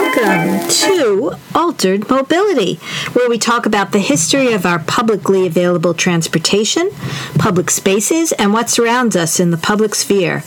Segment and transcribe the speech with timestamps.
[0.00, 2.76] Welcome to Altered Mobility,
[3.12, 6.90] where we talk about the history of our publicly available transportation,
[7.38, 10.42] public spaces, and what surrounds us in the public sphere.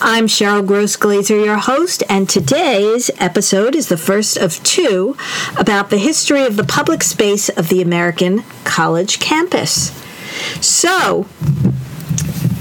[0.00, 5.16] I'm Cheryl Gross Glazer, your host, and today's episode is the first of two
[5.58, 9.90] about the history of the public space of the American college campus.
[10.64, 11.26] So,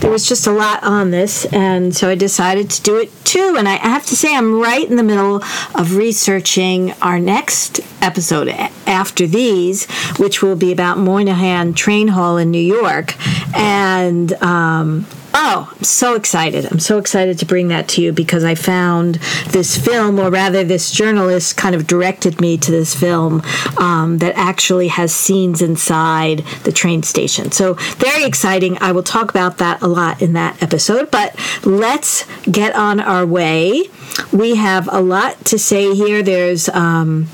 [0.03, 3.55] there was just a lot on this, and so I decided to do it too.
[3.57, 5.41] And I have to say, I'm right in the middle
[5.75, 8.49] of researching our next episode
[8.85, 13.15] after these, which will be about Moynihan Train Hall in New York.
[13.55, 16.71] And um, Oh, I'm so excited.
[16.71, 19.15] I'm so excited to bring that to you because I found
[19.49, 23.41] this film, or rather, this journalist kind of directed me to this film
[23.77, 27.51] um, that actually has scenes inside the train station.
[27.51, 28.77] So, very exciting.
[28.79, 33.25] I will talk about that a lot in that episode, but let's get on our
[33.25, 33.85] way.
[34.31, 36.21] We have a lot to say here.
[36.21, 37.27] There's, um,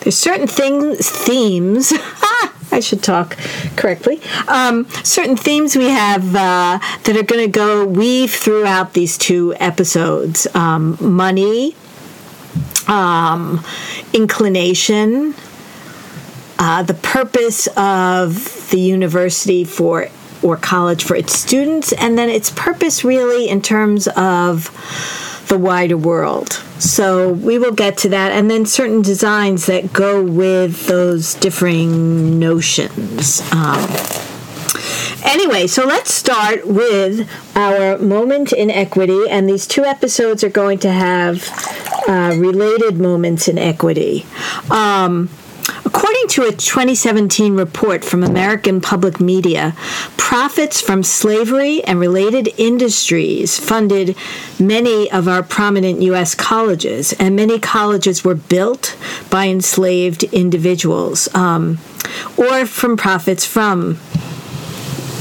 [0.00, 1.92] there's certain things, themes.
[2.74, 3.36] I should talk
[3.76, 4.20] correctly.
[4.48, 9.54] Um, certain themes we have uh, that are going to go weave throughout these two
[9.60, 11.76] episodes um, money,
[12.88, 13.64] um,
[14.12, 15.34] inclination,
[16.58, 20.08] uh, the purpose of the university for
[20.42, 24.68] or college for its students, and then its purpose really in terms of
[25.48, 26.52] the wider world.
[26.78, 32.38] So we will get to that, and then certain designs that go with those differing
[32.38, 33.40] notions.
[33.52, 33.88] Um,
[35.24, 40.78] anyway, so let's start with our moment in equity, and these two episodes are going
[40.80, 41.48] to have
[42.08, 44.26] uh, related moments in equity.
[44.70, 45.30] Um,
[45.94, 49.76] According to a 2017 report from American Public Media,
[50.16, 54.16] profits from slavery and related industries funded
[54.58, 56.34] many of our prominent U.S.
[56.34, 58.96] colleges, and many colleges were built
[59.30, 61.78] by enslaved individuals um,
[62.36, 64.00] or from profits from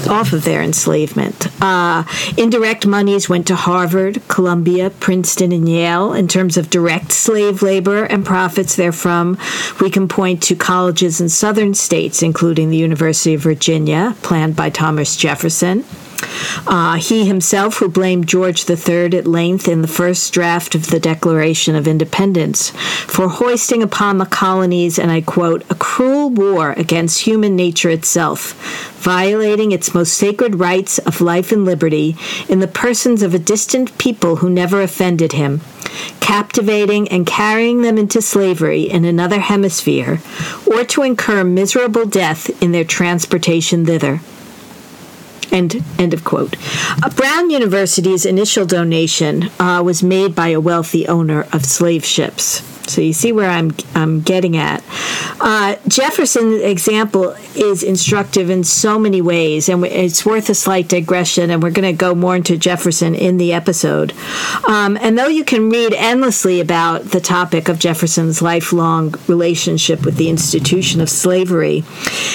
[0.07, 1.47] off of their enslavement.
[1.61, 2.03] Uh,
[2.37, 8.03] indirect monies went to Harvard, Columbia, Princeton, and Yale in terms of direct slave labor
[8.03, 9.37] and profits therefrom.
[9.81, 14.69] We can point to colleges in southern states, including the University of Virginia, planned by
[14.69, 15.85] Thomas Jefferson.
[16.67, 20.99] Uh, he himself, who blamed George III at length in the first draft of the
[20.99, 27.21] Declaration of Independence for hoisting upon the colonies, and I quote, a cruel war against
[27.21, 28.53] human nature itself,
[28.99, 32.15] violating its most sacred rights of life and liberty
[32.47, 35.61] in the persons of a distant people who never offended him,
[36.19, 40.21] captivating and carrying them into slavery in another hemisphere,
[40.65, 44.21] or to incur miserable death in their transportation thither.
[45.51, 46.55] End, end of quote.
[47.03, 52.72] Uh, Brown University's initial donation uh, was made by a wealthy owner of slave ships.
[52.87, 54.83] So you see where I'm I'm getting at.
[55.39, 61.49] Uh, Jefferson's example is instructive in so many ways, and it's worth a slight digression.
[61.49, 64.13] And we're going to go more into Jefferson in the episode.
[64.67, 70.17] Um, and though you can read endlessly about the topic of Jefferson's lifelong relationship with
[70.17, 71.83] the institution of slavery,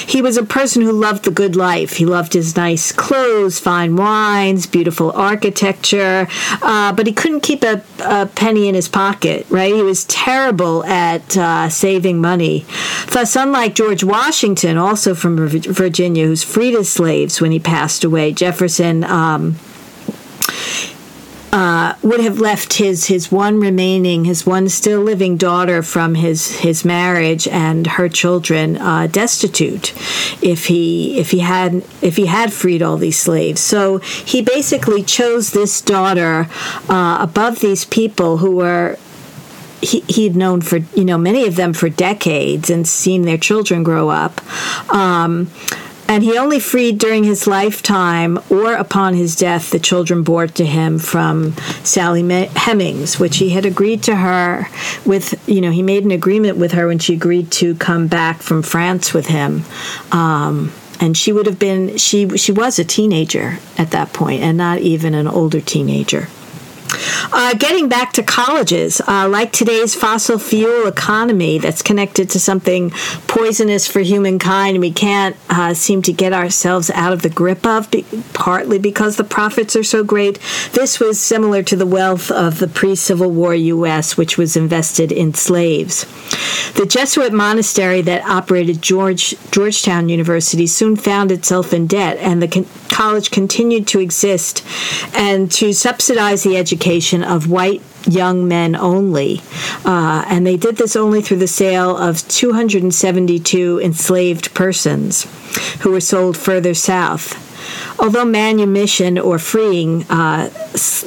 [0.06, 1.96] he was a person who loved the good life.
[1.96, 6.26] He loved his nice clothes, fine wines, beautiful architecture,
[6.62, 9.46] uh, but he couldn't keep a, a penny in his pocket.
[9.50, 9.74] Right?
[9.74, 12.64] He was terrible terrible at uh, saving money.
[13.10, 18.32] Thus, unlike George Washington, also from Virginia, who's freed his slaves when he passed away,
[18.32, 19.02] Jefferson.
[19.04, 19.56] Um,
[21.50, 26.60] uh, would have left his his one remaining, his one still living daughter from his
[26.60, 29.94] his marriage and her children uh, destitute,
[30.42, 33.62] if he if he had if he had freed all these slaves.
[33.62, 33.98] So
[34.32, 36.48] he basically chose this daughter
[36.90, 38.98] uh, above these people who were
[39.80, 43.82] he, he'd known for you know many of them for decades and seen their children
[43.82, 44.40] grow up
[44.92, 45.50] um,
[46.08, 50.64] and he only freed during his lifetime or upon his death the children born to
[50.64, 51.52] him from
[51.84, 54.66] Sally Hemings, which he had agreed to her
[55.04, 55.46] with.
[55.46, 58.62] You know, he made an agreement with her when she agreed to come back from
[58.62, 59.64] France with him.
[60.10, 64.56] Um, and she would have been she she was a teenager at that point, and
[64.56, 66.28] not even an older teenager.
[67.32, 72.90] Uh, getting back to colleges, uh, like today's fossil fuel economy that's connected to something
[73.26, 77.88] poisonous for humankind, we can't uh, seem to get ourselves out of the grip of,
[78.32, 80.38] partly because the profits are so great.
[80.72, 85.12] This was similar to the wealth of the pre Civil War U.S., which was invested
[85.12, 86.04] in slaves.
[86.74, 92.48] The Jesuit monastery that operated George, Georgetown University soon found itself in debt, and the
[92.48, 94.64] con- college continued to exist
[95.14, 99.40] and to subsidize the education education of white young men only.
[99.84, 105.26] Uh, and they did this only through the sale of 272 enslaved persons
[105.82, 107.44] who were sold further south.
[108.00, 110.48] Although manumission or freeing uh,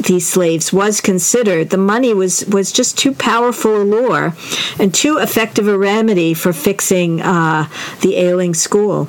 [0.02, 4.36] these slaves was considered, the money was, was just too powerful a lure
[4.78, 7.68] and too effective a remedy for fixing uh,
[8.02, 9.08] the ailing school.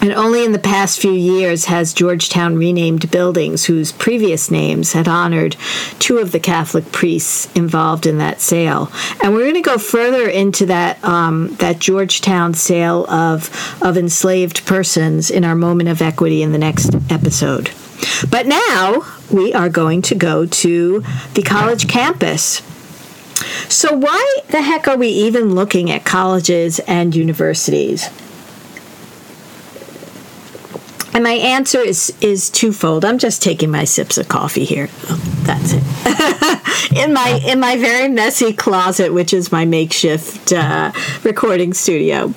[0.00, 5.06] And only in the past few years has Georgetown renamed buildings whose previous names had
[5.06, 5.56] honored
[5.98, 8.90] two of the Catholic priests involved in that sale.
[9.22, 13.50] And we're going to go further into that um, that Georgetown sale of
[13.82, 17.70] of enslaved persons in our moment of equity in the next episode.
[18.30, 21.04] But now we are going to go to
[21.34, 22.62] the college campus.
[23.68, 28.08] So, why the heck are we even looking at colleges and universities?
[31.12, 33.04] And my answer is is twofold.
[33.04, 34.88] I'm just taking my sips of coffee here.
[35.08, 36.96] Oh, that's it.
[37.04, 40.92] in my in my very messy closet, which is my makeshift uh,
[41.24, 42.32] recording studio.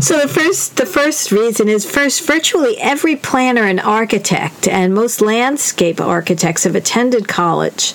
[0.00, 5.20] So the first the first reason is first virtually every planner and architect and most
[5.20, 7.94] landscape architects have attended college.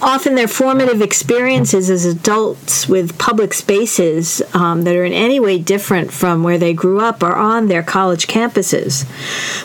[0.00, 5.58] Often their formative experiences as adults with public spaces um, that are in any way
[5.58, 9.04] different from where they grew up are on their college campuses.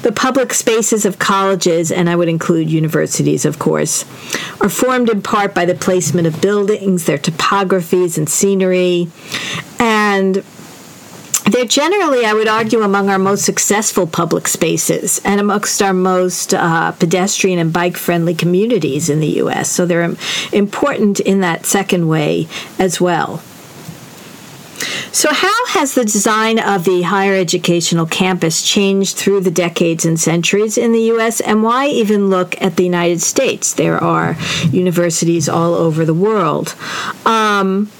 [0.01, 4.03] The public spaces of colleges, and I would include universities, of course,
[4.61, 9.09] are formed in part by the placement of buildings, their topographies and scenery,
[9.79, 10.43] and
[11.51, 16.53] they're generally, I would argue, among our most successful public spaces and amongst our most
[16.53, 19.69] uh, pedestrian and bike friendly communities in the U.S.
[19.69, 20.15] So they're
[20.51, 22.47] important in that second way
[22.77, 23.41] as well.
[25.11, 30.19] So, how has the design of the higher educational campus changed through the decades and
[30.19, 33.73] centuries in the U.S., and why even look at the United States?
[33.73, 34.37] There are
[34.71, 36.75] universities all over the world.
[37.25, 37.91] Um,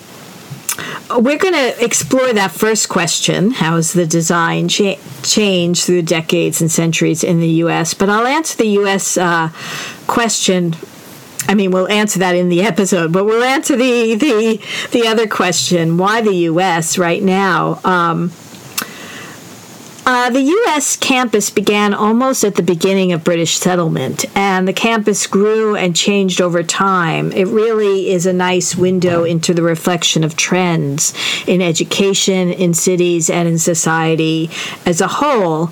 [1.18, 6.62] we're going to explore that first question how has the design cha- changed through decades
[6.62, 7.94] and centuries in the U.S.?
[7.94, 9.18] But I'll answer the U.S.
[9.18, 9.50] Uh,
[10.08, 10.76] question.
[11.48, 14.62] I mean, we'll answer that in the episode, but we'll answer the the
[14.92, 16.98] the other question: Why the U.S.
[16.98, 17.80] right now?
[17.84, 18.32] Um,
[20.06, 20.96] uh, the U.S.
[20.96, 26.42] campus began almost at the beginning of British settlement, and the campus grew and changed
[26.42, 27.32] over time.
[27.32, 31.14] It really is a nice window into the reflection of trends
[31.48, 34.50] in education, in cities, and in society
[34.86, 35.72] as a whole.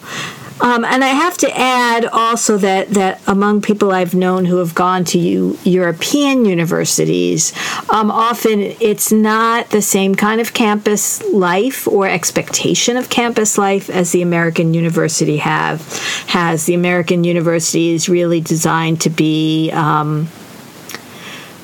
[0.60, 4.74] Um, and I have to add also that, that among people I've known who have
[4.74, 7.54] gone to U- European universities,
[7.90, 13.90] um, often it's not the same kind of campus life or expectation of campus life
[13.90, 15.82] as the American university have
[16.28, 16.66] has.
[16.66, 20.28] The American university is really designed to be um,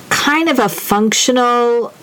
[0.09, 1.93] kind of a functional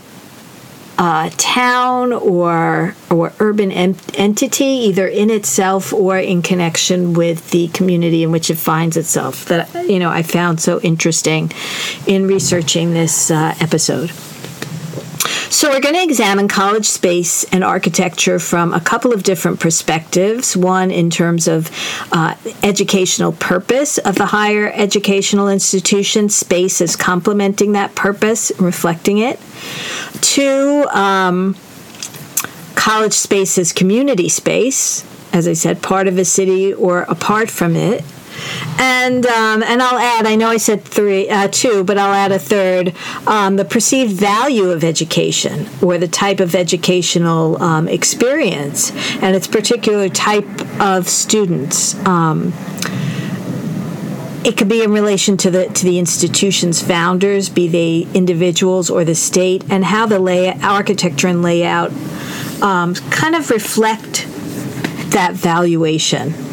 [1.00, 7.68] uh, town or or urban ent- entity, either in itself or in connection with the
[7.68, 9.46] community in which it finds itself.
[9.46, 11.52] That you know, I found so interesting
[12.06, 14.12] in researching this uh, episode.
[15.50, 20.56] So, we're going to examine college space and architecture from a couple of different perspectives.
[20.56, 21.70] One, in terms of
[22.12, 29.38] uh, educational purpose of the higher educational institution, space is complementing that purpose, reflecting it.
[30.20, 31.56] Two, um,
[32.74, 37.76] college space is community space, as I said, part of a city or apart from
[37.76, 38.04] it.
[38.78, 40.26] And um, and I'll add.
[40.26, 42.94] I know I said three, uh, two, but I'll add a third.
[43.26, 49.46] Um, the perceived value of education, or the type of educational um, experience, and its
[49.46, 50.48] particular type
[50.80, 51.94] of students.
[52.06, 52.52] Um,
[54.42, 59.04] it could be in relation to the to the institution's founders, be they individuals or
[59.04, 61.92] the state, and how the layout, architecture and layout
[62.62, 64.26] um, kind of reflect
[65.10, 66.49] that valuation.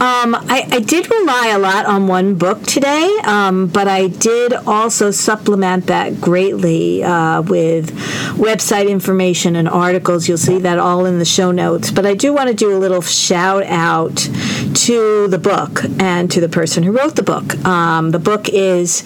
[0.00, 4.54] Um, I, I, did rely a lot on one book today, um, but I did
[4.54, 7.90] also supplement that greatly uh, with
[8.38, 10.26] website information and articles.
[10.26, 11.90] You'll see that all in the show notes.
[11.90, 16.40] But I do want to do a little shout out to the book and to
[16.40, 17.62] the person who wrote the book.
[17.66, 19.04] Um, the book is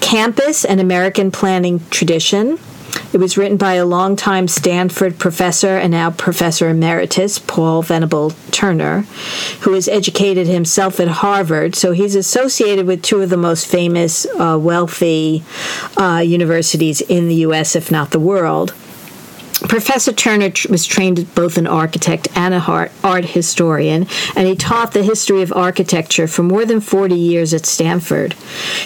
[0.00, 2.58] Campus An American Planning Tradition
[3.12, 9.02] it was written by a longtime Stanford professor and now professor emeritus, Paul Venable Turner,
[9.60, 11.74] who has educated himself at Harvard.
[11.74, 15.42] So he's associated with two of the most famous, uh, wealthy
[15.96, 18.74] uh, universities in the U.S., if not the world.
[19.68, 24.92] Professor Turner was trained as both an architect and a art historian, and he taught
[24.92, 28.34] the history of architecture for more than 40 years at Stanford.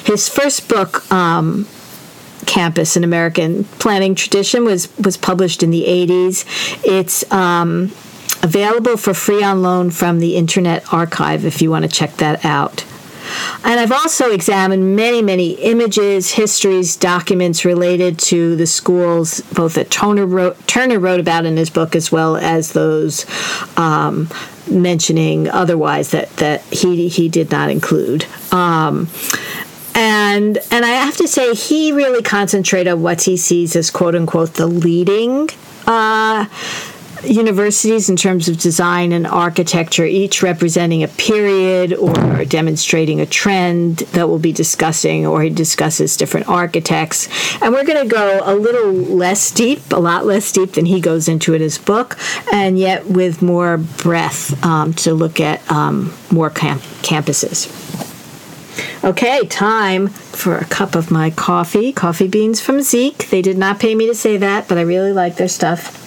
[0.04, 1.66] His first book, um,
[2.46, 6.44] Campus, an American Planning Tradition, was, was published in the 80s.
[6.84, 7.92] It's um,
[8.42, 12.44] available for free on loan from the Internet Archive if you want to check that
[12.44, 12.84] out.
[13.64, 19.90] And I've also examined many, many images, histories, documents related to the schools, both that
[19.90, 23.26] Turner wrote, Turner wrote about in his book, as well as those
[23.76, 24.28] um,
[24.70, 28.26] mentioning otherwise that, that he, he did not include.
[28.52, 29.08] Um,
[30.36, 34.14] and and I have to say he really concentrated on what he sees as quote
[34.14, 35.48] unquote the leading
[35.86, 36.46] uh,
[37.24, 43.98] universities in terms of design and architecture, each representing a period or demonstrating a trend
[44.12, 47.28] that we'll be discussing, or he discusses different architects.
[47.62, 51.00] And we're going to go a little less deep, a lot less deep than he
[51.00, 52.18] goes into in his book,
[52.52, 57.85] and yet with more breadth um, to look at um, more camp- campuses.
[59.02, 61.92] Okay, time for a cup of my coffee.
[61.92, 63.28] Coffee beans from Zeke.
[63.28, 66.02] They did not pay me to say that, but I really like their stuff.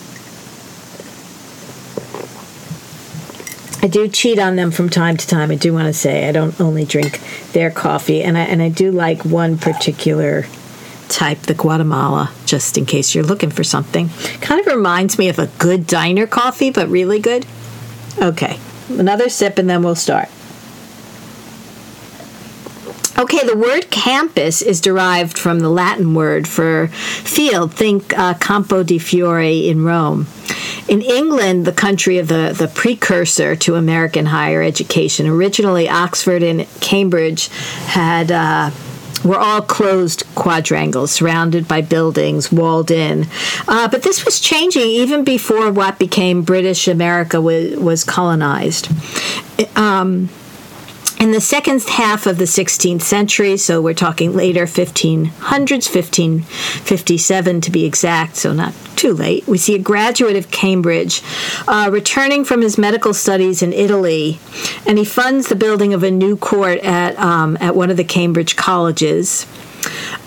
[3.82, 5.52] I do cheat on them from time to time.
[5.52, 7.22] I do want to say I don't only drink
[7.54, 10.46] their coffee, and I and I do like one particular
[11.08, 14.10] type, the Guatemala, just in case you're looking for something.
[14.42, 17.46] Kind of reminds me of a good diner coffee, but really good.
[18.22, 18.60] Okay,
[18.90, 20.30] another sip, and then we'll start.
[23.20, 27.74] Okay, the word campus is derived from the Latin word for field.
[27.74, 30.26] Think uh, Campo di Fiore in Rome.
[30.88, 36.66] In England, the country of the, the precursor to American higher education, originally Oxford and
[36.80, 37.50] Cambridge
[37.88, 38.32] had.
[38.32, 38.72] Uh,
[39.22, 43.28] were all closed quadrangles surrounded by buildings, walled in.
[43.68, 48.88] Uh, but this was changing even before what became British America was, was colonized.
[49.76, 50.30] Um,
[51.20, 57.72] in the second half of the 16th century, so we're talking later 1500s, 1557 to
[57.72, 61.22] be exact, so not too late, we see a graduate of Cambridge
[61.68, 64.40] uh, returning from his medical studies in Italy,
[64.88, 68.04] and he funds the building of a new court at, um, at one of the
[68.06, 69.46] Cambridge colleges.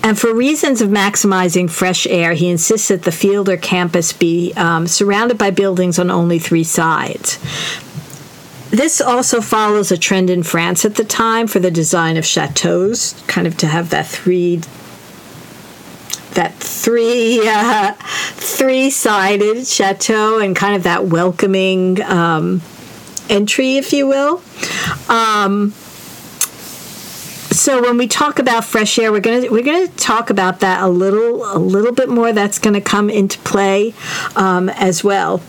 [0.03, 4.53] And for reasons of maximizing fresh air, he insists that the field or campus be
[4.57, 7.39] um, surrounded by buildings on only three sides.
[8.73, 13.23] This also follows a trend in France at the time for the design of chateaus,
[13.27, 14.63] kind of to have that three
[16.33, 17.93] that three uh,
[18.33, 22.63] three sided chateau and kind of that welcoming um,
[23.29, 24.43] entry, if you will.
[25.07, 25.73] Um,
[27.51, 30.89] so when we talk about fresh air, we're gonna we're gonna talk about that a
[30.89, 32.33] little a little bit more.
[32.33, 33.93] That's to come into play
[34.35, 35.43] um, as well.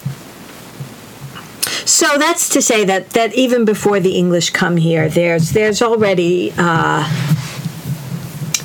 [1.85, 6.53] So that's to say that that even before the English come here, there's there's already
[6.57, 7.03] uh,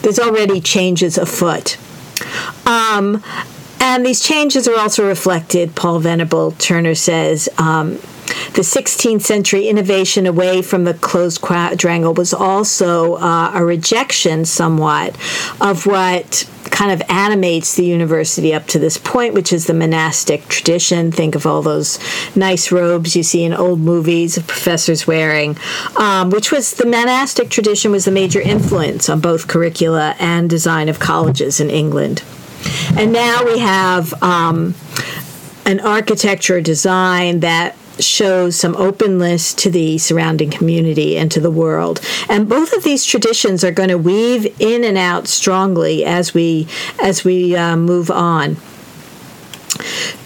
[0.03, 1.77] there's already changes afoot.
[2.67, 3.23] Um,
[3.81, 7.49] and these changes are also reflected, Paul Venable Turner says.
[7.59, 7.99] Um,
[8.55, 15.17] the 16th century innovation away from the closed quadrangle was also uh, a rejection, somewhat,
[15.61, 20.47] of what kind of animates the university up to this point, which is the monastic
[20.49, 21.13] tradition.
[21.13, 21.99] Think of all those
[22.37, 25.57] nice robes you see in old movies of professors wearing,
[25.97, 30.89] um, which was the monastic tradition was the major influence on both curricula and design
[30.89, 32.23] of colleges in England.
[32.97, 34.75] And now we have um,
[35.65, 42.01] an architecture design that shows some openness to the surrounding community and to the world.
[42.29, 46.69] And both of these traditions are going to weave in and out strongly as we
[47.03, 48.57] as we uh, move on.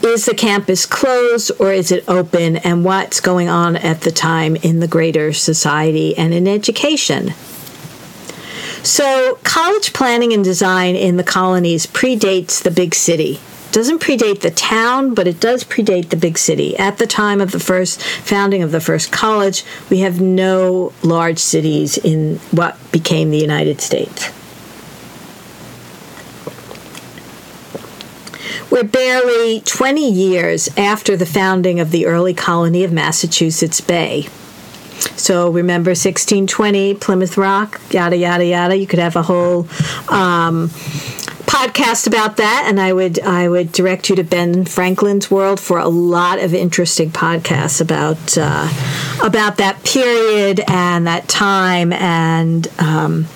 [0.02, 2.56] Is the campus closed or is it open?
[2.58, 7.34] And what's going on at the time in the greater society and in education?
[8.82, 13.40] So, college planning and design in the colonies predates the big city
[13.72, 16.76] doesn't predate the town, but it does predate the big city.
[16.76, 21.38] At the time of the first founding of the first college, we have no large
[21.38, 24.30] cities in what became the United States.
[28.70, 34.28] We're barely 20 years after the founding of the early colony of Massachusetts Bay.
[35.16, 38.76] So remember 1620, Plymouth Rock, yada, yada, yada.
[38.76, 39.68] You could have a whole
[40.08, 40.70] um,
[41.52, 45.78] podcast about that, and I would I would direct you to Ben Franklin's World for
[45.78, 48.68] a lot of interesting podcasts about uh,
[49.22, 53.26] about that period and that time and um,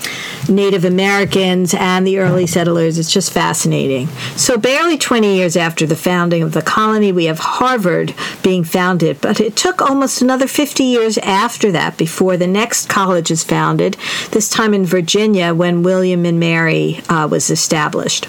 [0.49, 2.99] Native Americans and the early settlers.
[2.99, 4.09] It's just fascinating.
[4.37, 9.21] So, barely 20 years after the founding of the colony, we have Harvard being founded,
[9.21, 13.97] but it took almost another 50 years after that before the next college is founded,
[14.31, 18.29] this time in Virginia when William and Mary uh, was established.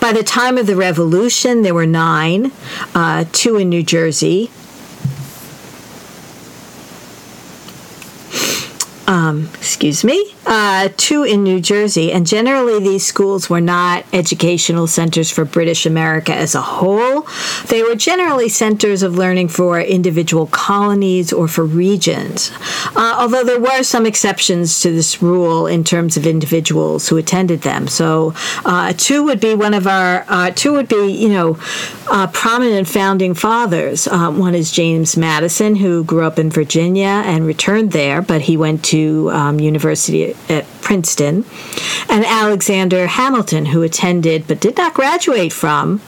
[0.00, 2.52] By the time of the Revolution, there were nine,
[2.94, 4.50] uh, two in New Jersey,
[9.30, 12.12] um, excuse me, uh, two in New Jersey.
[12.12, 17.26] And generally, these schools were not educational centers for British America as a whole.
[17.68, 22.50] They were generally centers of learning for individual colonies or for regions.
[22.96, 27.62] Uh, although there were some exceptions to this rule in terms of individuals who attended
[27.62, 27.86] them.
[27.86, 28.34] So,
[28.64, 31.58] uh, two would be one of our, uh, two would be, you know,
[32.10, 34.08] uh, prominent founding fathers.
[34.08, 38.56] Uh, one is James Madison, who grew up in Virginia and returned there, but he
[38.56, 41.44] went to um, University at Princeton,
[42.08, 46.00] and Alexander Hamilton, who attended but did not graduate from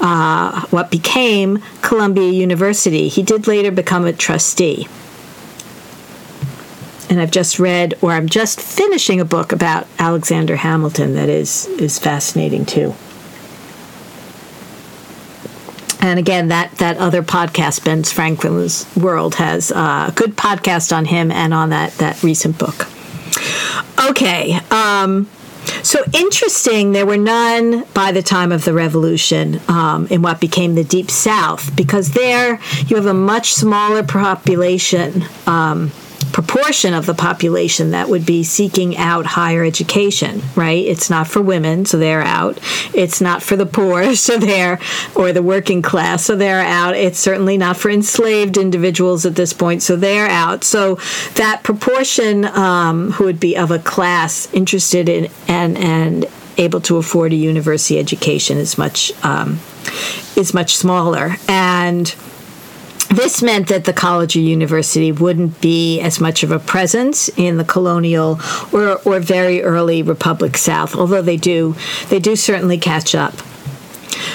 [0.00, 3.08] uh, what became Columbia University.
[3.08, 4.86] He did later become a trustee.
[7.10, 11.66] And I've just read, or I'm just finishing a book about Alexander Hamilton that is
[11.78, 12.94] is fascinating too.
[16.00, 21.04] And again, that, that other podcast, Ben's Franklin's World, has uh, a good podcast on
[21.04, 22.86] him and on that, that recent book.
[24.08, 24.58] Okay.
[24.70, 25.28] Um,
[25.82, 30.74] so interesting, there were none by the time of the revolution um, in what became
[30.74, 35.24] the Deep South, because there you have a much smaller population.
[35.46, 35.92] Um,
[36.38, 40.84] proportion of the population that would be seeking out higher education, right?
[40.86, 42.60] It's not for women, so they're out.
[42.94, 44.78] It's not for the poor, so they're,
[45.16, 46.94] or the working class, so they're out.
[46.94, 50.62] It's certainly not for enslaved individuals at this point, so they're out.
[50.62, 51.00] So
[51.34, 56.26] that proportion um, who would be of a class interested in and and
[56.56, 59.58] able to afford a university education is much um,
[60.36, 62.14] is much smaller and
[63.08, 67.56] this meant that the college or university wouldn't be as much of a presence in
[67.56, 68.38] the colonial
[68.72, 71.74] or, or very early Republic South, although they do
[72.10, 73.34] they do certainly catch up.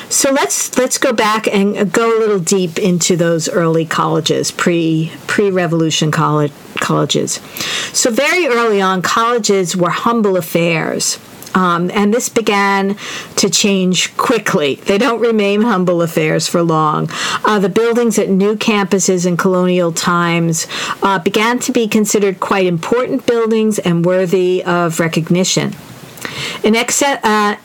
[0.10, 5.12] So let's let's go back and go a little deep into those early colleges, pre
[5.28, 7.36] pre revolution college colleges.
[7.94, 11.20] So very early on, colleges were humble affairs.
[11.56, 12.98] Um, and this began
[13.36, 14.76] to change quickly.
[14.76, 17.10] They don't remain humble affairs for long.
[17.46, 20.68] Uh, the buildings at new campuses in colonial times
[21.02, 25.74] uh, began to be considered quite important buildings and worthy of recognition.
[26.64, 27.58] An, ex- uh,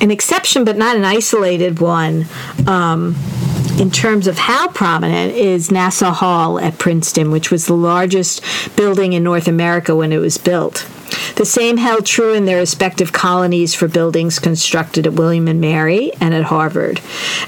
[0.00, 2.26] an exception, but not an isolated one.
[2.66, 3.16] Um,
[3.78, 8.40] in terms of how prominent is Nassau Hall at Princeton, which was the largest
[8.76, 10.88] building in North America when it was built.
[11.36, 16.12] The same held true in their respective colonies for buildings constructed at William and Mary
[16.20, 17.00] and at Harvard.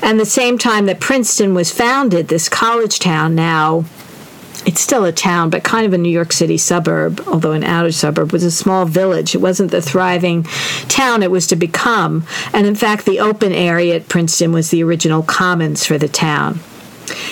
[0.03, 3.85] And the same time that Princeton was founded, this college town now
[4.67, 7.93] it's still a town, but kind of a New York City suburb, although an outer
[7.93, 9.33] suburb, was a small village.
[9.33, 10.43] It wasn't the thriving
[10.89, 12.27] town it was to become.
[12.53, 16.59] And in fact, the open area at Princeton was the original commons for the town.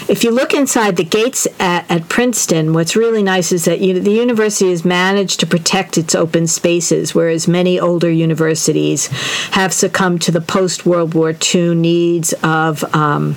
[0.09, 3.99] If you look inside the gates at, at Princeton, what's really nice is that you
[4.01, 9.07] the university has managed to protect its open spaces, whereas many older universities
[9.53, 12.85] have succumbed to the post World War II needs of.
[12.95, 13.37] Um,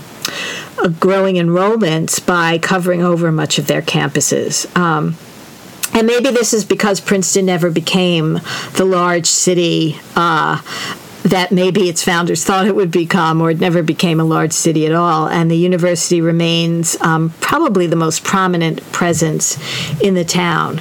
[0.99, 4.67] growing enrollments by covering over much of their campuses.
[4.77, 5.17] Um,
[5.93, 8.39] and maybe this is because Princeton never became
[8.73, 10.61] the large city uh,
[11.29, 14.85] that maybe its founders thought it would become, or it never became a large city
[14.85, 15.27] at all.
[15.27, 19.57] And the university remains um, probably the most prominent presence
[20.01, 20.79] in the town.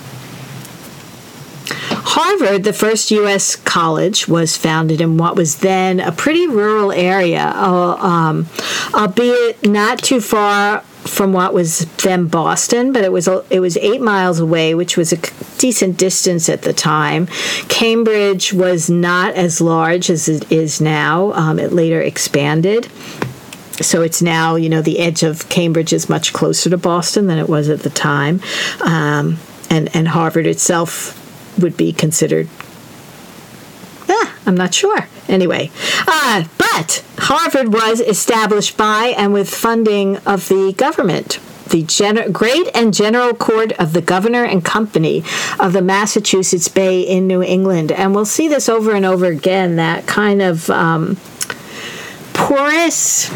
[1.69, 3.57] Harvard, the first U.S.
[3.57, 8.47] college, was founded in what was then a pretty rural area, uh, um,
[8.95, 14.01] albeit not too far from what was then Boston, but it was it was eight
[14.01, 15.19] miles away, which was a
[15.59, 17.27] decent distance at the time.
[17.69, 21.33] Cambridge was not as large as it is now.
[21.33, 22.89] Um, it later expanded.
[23.81, 27.39] So it's now, you know, the edge of Cambridge is much closer to Boston than
[27.39, 28.41] it was at the time.
[28.83, 29.39] Um,
[29.69, 31.23] and, and Harvard itself
[31.61, 32.49] would be considered.
[34.09, 35.07] Ah, I'm not sure.
[35.29, 35.71] Anyway,
[36.07, 36.45] uh,
[36.77, 41.39] but Harvard was established by and with funding of the government
[41.71, 45.25] the Gen- Great and General Court of the Governor and Company
[45.59, 47.91] of the Massachusetts Bay in New England.
[47.91, 51.17] And we'll see this over and over again that kind of um,
[52.35, 53.31] porous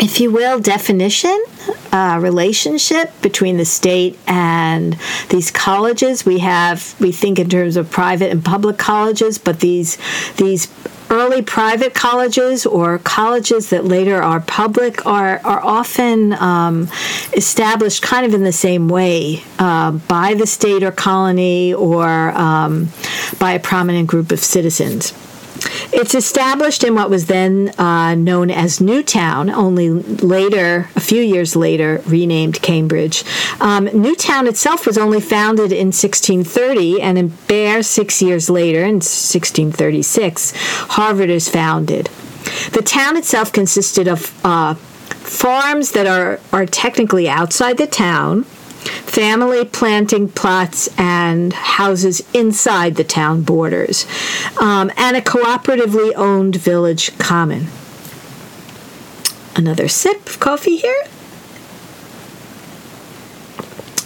[0.00, 1.44] if you will, definition,
[1.92, 6.24] uh, relationship between the state and these colleges.
[6.24, 9.98] We have, we think in terms of private and public colleges, but these
[10.36, 10.68] these
[11.10, 16.88] early private colleges or colleges that later are public are, are often um,
[17.32, 22.88] established kind of in the same way uh, by the state or colony or um,
[23.40, 25.12] by a prominent group of citizens.
[25.92, 31.56] It's established in what was then uh, known as Newtown, only later, a few years
[31.56, 33.24] later, renamed Cambridge.
[33.60, 38.96] Um, Newtown itself was only founded in 1630, and in bare six years later, in
[38.96, 40.52] 1636,
[40.90, 42.08] Harvard is founded.
[42.72, 48.46] The town itself consisted of uh, farms that are, are technically outside the town
[48.80, 54.06] family planting plots and houses inside the town borders,
[54.60, 57.66] um, and a cooperatively owned village common.
[59.56, 61.04] Another sip of coffee here.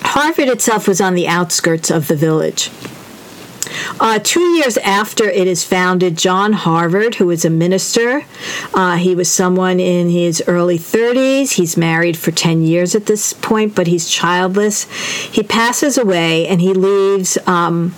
[0.03, 2.71] Harvard itself was on the outskirts of the village.
[4.01, 8.25] Uh, two years after it is founded, John Harvard, who is a minister,
[8.73, 11.53] uh, he was someone in his early 30s.
[11.53, 14.85] He's married for 10 years at this point, but he's childless.
[15.31, 17.39] He passes away and he leaves.
[17.47, 17.95] Um,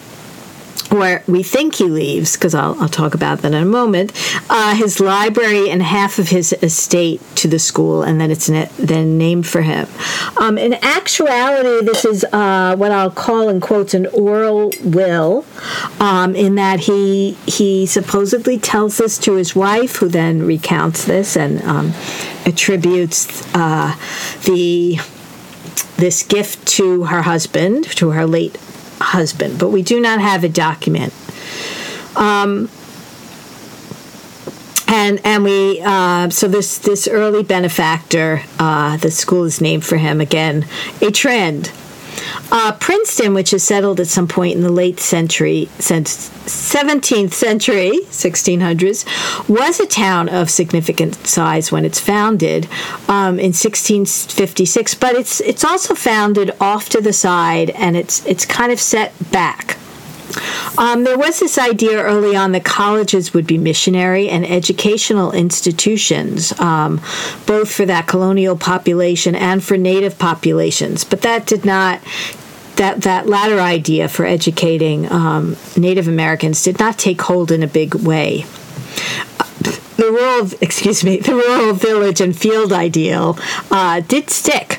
[0.91, 4.12] where we think he leaves, because I'll, I'll, talk about that in a moment,
[4.49, 8.69] uh, his library and half of his estate to the school, and then it's na-
[8.79, 9.89] then named for him.
[10.39, 15.45] Um, in actuality, this is uh, what I'll call, in quotes, an oral will,
[16.01, 21.37] um, in that he he supposedly tells this to his wife, who then recounts this
[21.37, 21.93] and um,
[22.47, 23.97] attributes uh,
[24.45, 24.99] the
[25.97, 28.59] this gift to her husband, to her late
[29.00, 31.12] husband, but we do not have a document.
[32.16, 32.70] Um,
[34.88, 39.96] and and we uh, so this this early benefactor, uh, the school is named for
[39.96, 40.66] him again.
[41.02, 41.72] A trend.
[42.50, 47.90] Uh, Princeton, which is settled at some point in the late century, since 17th century,
[48.11, 52.66] 1600s, was a town of significant size when it's founded
[53.09, 54.94] um, in 1656.
[54.94, 59.12] But it's it's also founded off to the side, and it's it's kind of set
[59.33, 59.76] back.
[60.79, 66.59] Um, there was this idea early on that colleges would be missionary and educational institutions,
[66.61, 67.01] um,
[67.47, 71.05] both for that colonial population and for native populations.
[71.05, 72.01] But that did not
[72.77, 77.67] that that latter idea for educating um, Native Americans did not take hold in a
[77.67, 78.45] big way.
[79.97, 83.39] The rural, excuse me, the rural village and field ideal
[83.71, 84.79] uh, did stick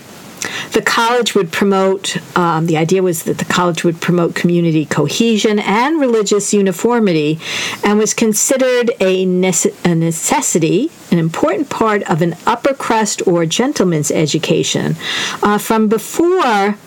[0.73, 5.59] the college would promote, um, the idea was that the college would promote community cohesion
[5.59, 7.39] and religious uniformity
[7.83, 13.45] and was considered a, nece- a necessity, an important part of an upper crust or
[13.45, 14.95] gentleman's education
[15.41, 16.77] uh, from before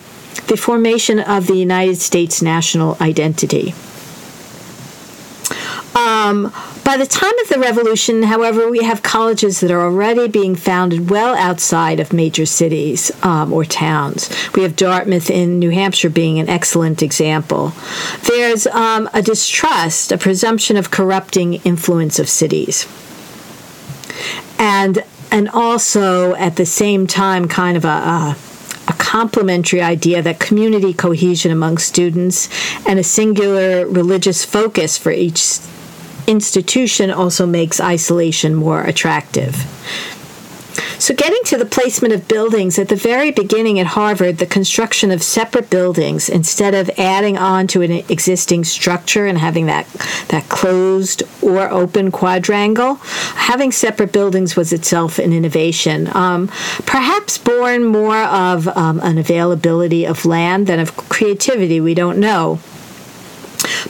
[0.47, 3.73] the formation of the United States national identity.
[5.95, 6.53] Um,
[6.85, 11.09] by the time of the revolution, however, we have colleges that are already being founded
[11.09, 14.29] well outside of major cities um, or towns.
[14.55, 17.73] We have Dartmouth in New Hampshire being an excellent example.
[18.23, 22.87] There's um, a distrust, a presumption of corrupting influence of cities.
[24.57, 28.37] And and also at the same time, kind of a, a
[28.87, 32.49] a complementary idea that community cohesion among students
[32.85, 35.59] and a singular religious focus for each
[36.27, 39.55] institution also makes isolation more attractive.
[41.01, 45.09] So, getting to the placement of buildings, at the very beginning at Harvard, the construction
[45.09, 49.87] of separate buildings instead of adding on to an existing structure and having that,
[50.27, 56.07] that closed or open quadrangle, having separate buildings was itself an innovation.
[56.15, 56.47] Um,
[56.85, 62.59] perhaps born more of um, an availability of land than of creativity, we don't know.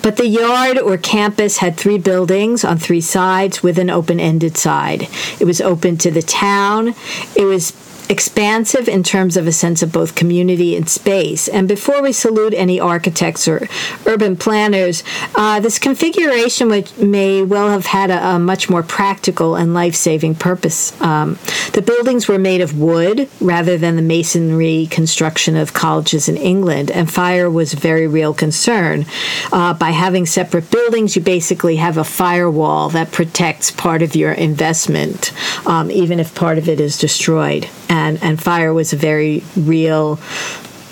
[0.01, 4.58] But the yard or campus had three buildings on three sides with an open ended
[4.58, 5.08] side.
[5.39, 6.95] It was open to the town.
[7.36, 7.71] It was
[8.10, 11.48] expansive in terms of a sense of both community and space.
[11.48, 13.68] And before we salute any architects or
[14.06, 15.04] urban planners,
[15.36, 19.96] uh, this configuration which may well have had a, a much more practical and life
[19.96, 21.00] saving purpose.
[21.02, 21.38] Um,
[21.74, 26.92] the buildings were made of wood rather than the masonry construction of colleges in England,
[26.92, 29.06] and fire was a very real concern.
[29.52, 34.32] Uh, by having separate buildings, you basically have a firewall that protects part of your
[34.32, 35.32] investment,
[35.66, 40.17] um, even if part of it is destroyed and, and fire was a very real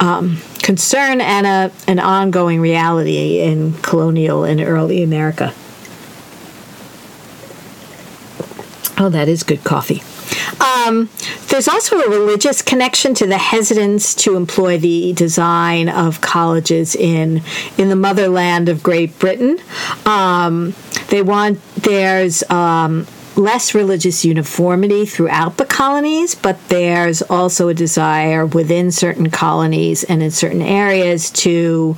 [0.01, 5.53] um, concern and a, an ongoing reality in colonial and early America.
[9.01, 10.03] Oh, that is good coffee.
[10.59, 11.09] Um,
[11.47, 17.41] there's also a religious connection to the hesitance to employ the design of colleges in
[17.77, 19.57] in the motherland of Great Britain.
[20.05, 20.75] Um,
[21.09, 23.07] they want there's um,
[23.39, 30.21] less religious uniformity throughout the colonies, but there's also a desire within certain colonies and
[30.21, 31.95] in certain areas to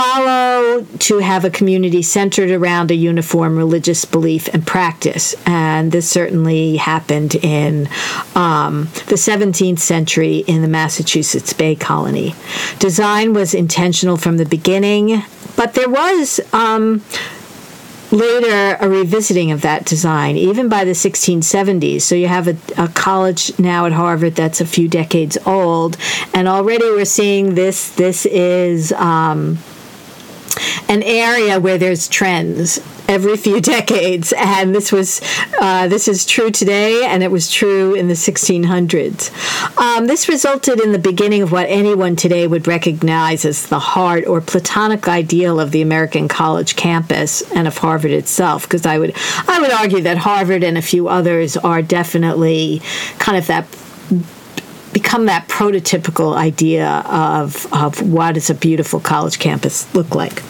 [0.00, 5.34] follow to have a community centered around a uniform religious belief and practice.
[5.46, 7.86] And this certainly happened in
[8.34, 12.34] um, the 17th century in the Massachusetts Bay Colony.
[12.78, 15.22] Design was intentional from the beginning,
[15.56, 16.40] but there was.
[16.52, 17.02] Um,
[18.12, 22.02] later a revisiting of that design, even by the 1670s.
[22.02, 25.96] So you have a, a, college now at Harvard that's a few decades old,
[26.34, 27.90] and already we're seeing this.
[27.90, 29.58] This is um,
[30.88, 35.20] an area where there's trends every few decades, and this was
[35.60, 39.78] uh, this is true today, and it was true in the 1600s.
[39.78, 44.26] Um, this resulted in the beginning of what anyone today would recognize as the heart
[44.26, 48.62] or platonic ideal of the American college campus and of Harvard itself.
[48.62, 49.12] Because I would
[49.48, 52.80] I would argue that Harvard and a few others are definitely
[53.18, 53.66] kind of that
[55.00, 60.42] become that prototypical idea of, of what does a beautiful college campus look like.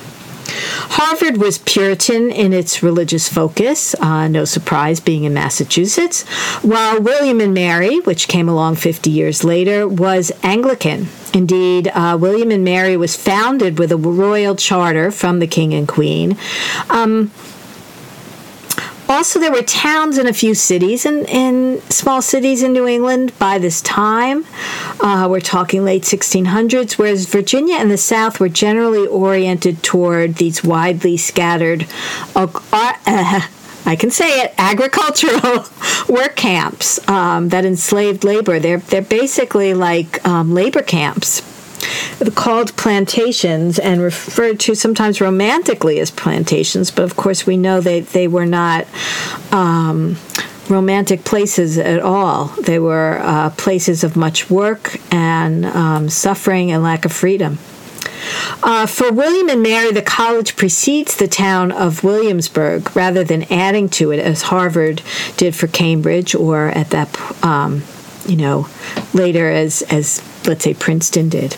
[0.92, 6.22] Harvard was Puritan in its religious focus, uh, no surprise being in Massachusetts,
[6.62, 11.06] while William and Mary, which came along 50 years later, was Anglican.
[11.32, 15.86] Indeed, uh, William and Mary was founded with a royal charter from the king and
[15.86, 16.36] queen.
[16.88, 17.30] Um,
[19.10, 22.86] also, there were towns in a few cities and in, in, small cities in New
[22.86, 24.46] England by this time.
[25.00, 30.62] Uh, we're talking late 1600s, whereas Virginia and the South were generally oriented toward these
[30.62, 31.86] widely scattered.
[32.36, 33.40] Uh, uh,
[33.84, 35.64] I can say it, agricultural
[36.08, 38.60] work camps um, that enslaved labor.
[38.60, 41.42] They're, they're basically like um, labor camps
[42.34, 48.00] called plantations and referred to sometimes romantically as plantations, but of course we know they,
[48.00, 48.86] they were not
[49.52, 50.16] um,
[50.68, 52.46] romantic places at all.
[52.62, 57.58] They were uh, places of much work and um, suffering and lack of freedom.
[58.62, 63.88] Uh, for William and Mary, the college precedes the town of Williamsburg rather than adding
[63.88, 65.02] to it as Harvard
[65.36, 67.82] did for Cambridge or at that, um,
[68.26, 68.68] you know,
[69.14, 71.56] later as, as let's say Princeton did.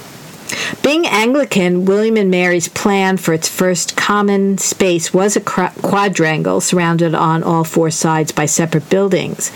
[0.83, 7.15] Being Anglican, William and Mary's plan for its first common space was a quadrangle surrounded
[7.15, 9.53] on all four sides by separate buildings.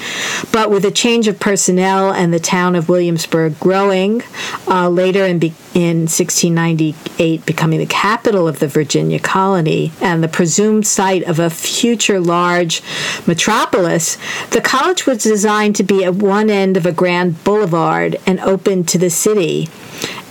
[0.52, 4.22] But with a change of personnel and the town of Williamsburg growing,
[4.68, 10.28] uh, later in, be- in 1698 becoming the capital of the Virginia colony and the
[10.28, 12.82] presumed site of a future large
[13.26, 14.16] metropolis,
[14.50, 18.84] the college was designed to be at one end of a grand boulevard and open
[18.84, 19.68] to the city.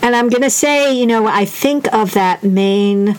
[0.06, 3.16] And I'm going to say, you know, I think of that main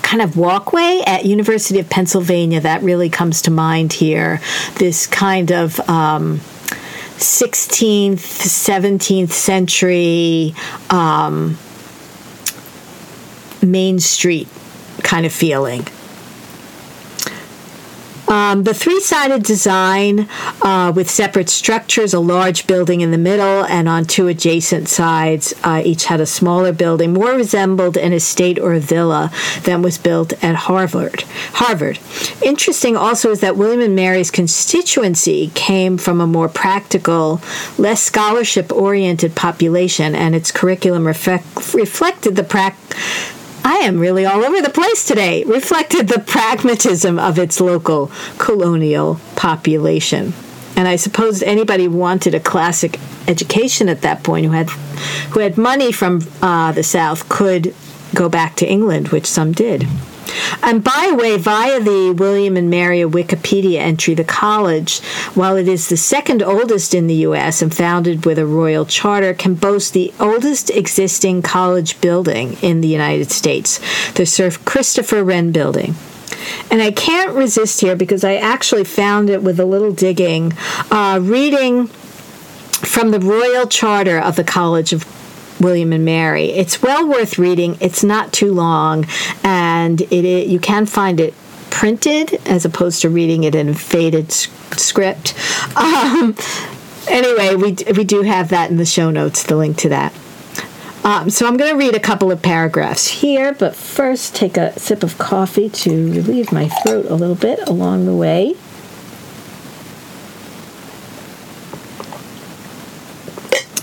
[0.00, 4.40] kind of walkway at University of Pennsylvania that really comes to mind here.
[4.76, 6.38] This kind of um,
[7.18, 10.54] 16th, 17th century
[10.88, 11.58] um,
[13.60, 14.46] Main Street
[15.02, 15.84] kind of feeling.
[18.28, 20.28] Um, the three sided design
[20.62, 25.54] uh, with separate structures, a large building in the middle, and on two adjacent sides,
[25.62, 29.30] uh, each had a smaller building, more resembled an estate or a villa
[29.62, 31.22] than was built at Harvard.
[31.54, 31.98] Harvard.
[32.42, 37.40] Interesting also is that William and Mary's constituency came from a more practical,
[37.78, 43.35] less scholarship oriented population, and its curriculum reflect, reflected the practice
[43.66, 49.18] I am really all over the place today, reflected the pragmatism of its local colonial
[49.34, 50.34] population.
[50.76, 54.70] And I suppose anybody wanted a classic education at that point who had
[55.30, 57.74] who had money from uh, the South could
[58.14, 59.88] go back to England, which some did.
[60.62, 65.00] And by the way, via the William and Mary Wikipedia entry, the college,
[65.34, 67.62] while it is the second oldest in the U.S.
[67.62, 72.88] and founded with a royal charter, can boast the oldest existing college building in the
[72.88, 73.80] United States,
[74.12, 75.94] the Sir Christopher Wren Building.
[76.70, 80.52] And I can't resist here because I actually found it with a little digging,
[80.90, 85.04] uh, reading from the Royal Charter of the College of
[85.60, 86.46] William and Mary.
[86.50, 87.76] It's well worth reading.
[87.80, 89.06] It's not too long,
[89.42, 91.34] and it, it you can find it
[91.70, 95.34] printed as opposed to reading it in faded script.
[95.76, 96.34] Um,
[97.08, 99.42] anyway, we we do have that in the show notes.
[99.42, 100.12] The link to that.
[101.04, 104.76] Um, so I'm going to read a couple of paragraphs here, but first take a
[104.76, 108.56] sip of coffee to relieve my throat a little bit along the way.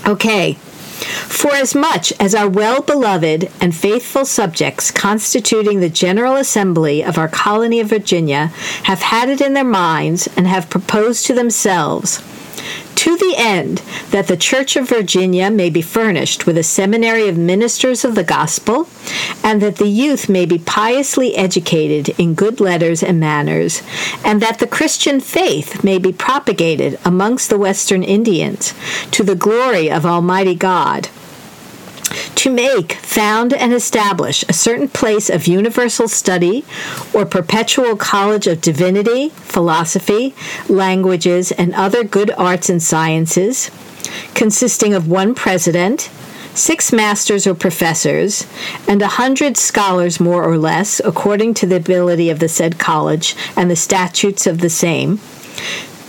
[0.06, 0.58] Okay,
[1.04, 7.18] for as much as our well beloved and faithful subjects constituting the General Assembly of
[7.18, 8.46] our colony of Virginia
[8.84, 12.22] have had it in their minds and have proposed to themselves
[13.04, 17.36] to the end that the Church of Virginia may be furnished with a seminary of
[17.36, 18.88] ministers of the gospel,
[19.42, 23.82] and that the youth may be piously educated in good letters and manners,
[24.24, 28.72] and that the Christian faith may be propagated amongst the Western Indians
[29.10, 31.10] to the glory of Almighty God
[32.34, 36.64] to make, found, and establish a certain place of universal study
[37.12, 40.34] or perpetual college of divinity, philosophy,
[40.68, 43.70] languages, and other good arts and sciences,
[44.34, 46.10] consisting of one president,
[46.54, 48.46] six masters or professors,
[48.86, 53.34] and a hundred scholars more or less, according to the ability of the said college
[53.56, 55.18] and the statutes of the same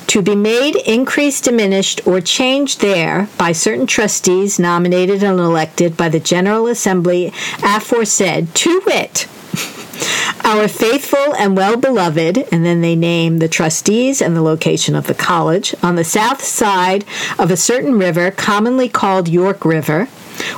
[0.08, 6.10] to be made, increased, diminished, or changed there by certain trustees nominated and elected by
[6.10, 9.28] the General Assembly aforesaid, to wit,
[10.44, 15.08] our faithful and well beloved, and then they name the trustees and the location of
[15.08, 17.04] the college, on the south side
[17.40, 20.08] of a certain river commonly called York River,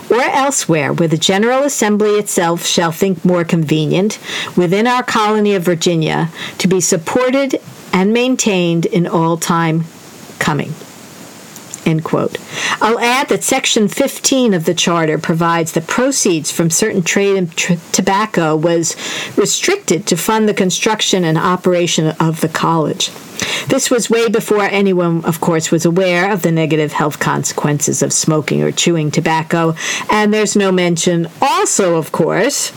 [0.09, 4.19] or elsewhere where the General Assembly itself shall think more convenient,
[4.55, 7.61] within our colony of Virginia, to be supported
[7.93, 9.85] and maintained in all time
[10.39, 10.73] coming.
[11.85, 12.37] End quote.
[12.81, 17.47] I'll add that Section 15 of the Charter provides that proceeds from certain trade in
[17.93, 18.95] tobacco was
[19.37, 23.09] restricted to fund the construction and operation of the college.
[23.67, 28.11] This was way before anyone, of course, was aware of the negative health consequences of
[28.11, 29.73] smoking or chewing tobacco,
[30.09, 32.71] and there's no mention, also, of course,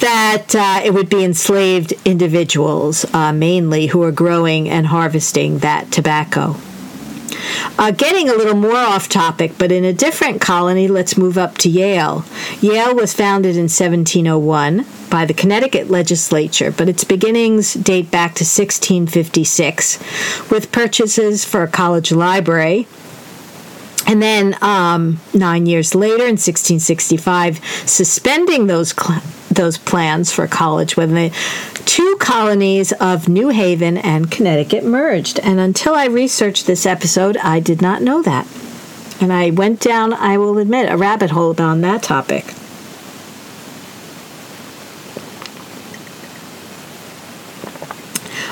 [0.00, 5.90] that uh, it would be enslaved individuals uh, mainly who are growing and harvesting that
[5.90, 6.56] tobacco.
[7.78, 11.56] Uh, getting a little more off topic, but in a different colony, let's move up
[11.58, 12.24] to Yale.
[12.60, 18.44] Yale was founded in 1701 by the Connecticut legislature, but its beginnings date back to
[18.44, 22.86] 1656 with purchases for a college library.
[24.06, 29.22] And then um, nine years later, in 1665, suspending those cl-
[29.58, 31.30] those plans for college when the
[31.84, 35.38] two colonies of New Haven and Connecticut merged.
[35.40, 38.46] And until I researched this episode, I did not know that.
[39.20, 42.54] And I went down, I will admit, a rabbit hole on that topic.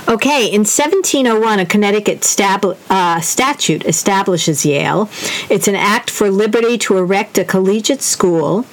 [0.08, 5.08] Okay, in 1701, a Connecticut stab- uh, statute establishes Yale.
[5.50, 8.66] It's an act for liberty to erect a collegiate school.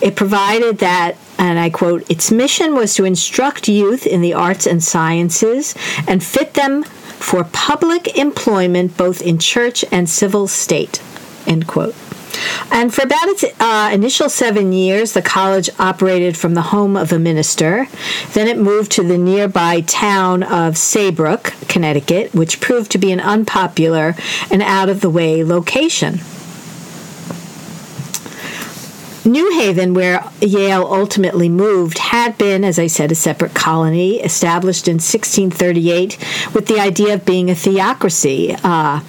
[0.00, 4.66] It provided that and I quote, its mission was to instruct youth in the arts
[4.66, 5.74] and sciences
[6.06, 11.02] and fit them for public employment both in church and civil state,
[11.46, 11.94] end quote.
[12.70, 17.12] And for about its uh, initial seven years, the college operated from the home of
[17.12, 17.86] a minister.
[18.32, 23.20] Then it moved to the nearby town of Saybrook, Connecticut, which proved to be an
[23.20, 24.14] unpopular
[24.50, 26.20] and out of the way location.
[29.28, 34.88] New Haven, where Yale ultimately moved, had been, as I said, a separate colony established
[34.88, 36.16] in 1638
[36.54, 38.56] with the idea of being a theocracy.
[38.64, 39.00] Uh,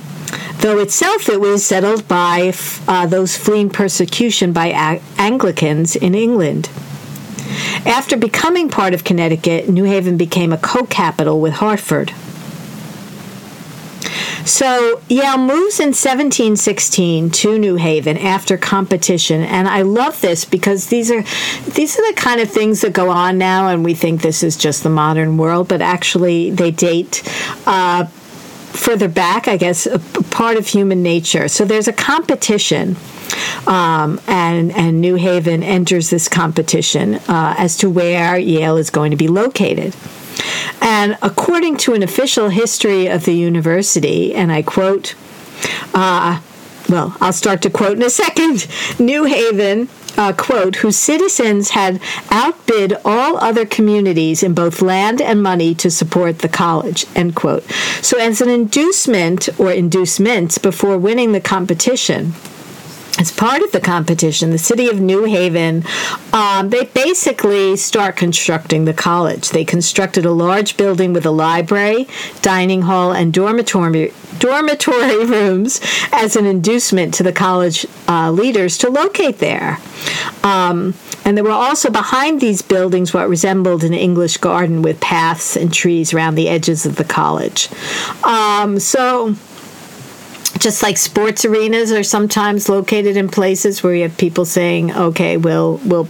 [0.59, 2.53] though itself it was settled by
[2.87, 6.69] uh, those fleeing persecution by a- Anglicans in England.
[7.85, 12.13] After becoming part of Connecticut, New Haven became a co capital with Hartford.
[14.45, 20.87] So Yale moves in 1716 to New Haven after competition, and I love this because
[20.87, 21.23] these are
[21.71, 24.57] these are the kind of things that go on now, and we think this is
[24.57, 27.23] just the modern world, but actually they date.
[27.65, 31.47] Uh, further back, I guess, a part of human nature.
[31.47, 32.95] So there's a competition,
[33.67, 39.11] um, and and New Haven enters this competition uh, as to where Yale is going
[39.11, 39.95] to be located.
[40.81, 45.15] And according to an official history of the university, and I quote,
[45.93, 46.41] uh,
[46.89, 48.67] well, I'll start to quote in a second
[48.99, 49.89] New Haven.
[50.17, 55.89] Uh, quote, whose citizens had outbid all other communities in both land and money to
[55.89, 57.63] support the college, end quote.
[58.01, 62.33] So, as an inducement or inducements before winning the competition,
[63.17, 65.83] as part of the competition, the city of New Haven,
[66.31, 69.49] um, they basically start constructing the college.
[69.49, 72.07] They constructed a large building with a library,
[72.41, 75.81] dining hall, and dormitory dormitory rooms
[76.13, 79.77] as an inducement to the college uh, leaders to locate there.
[80.43, 80.93] Um,
[81.25, 85.73] and there were also behind these buildings what resembled an English garden with paths and
[85.73, 87.69] trees around the edges of the college.
[88.23, 89.35] Um, so
[90.59, 95.37] just like sports arenas are sometimes located in places where you have people saying, "Okay,
[95.37, 96.07] we'll we'll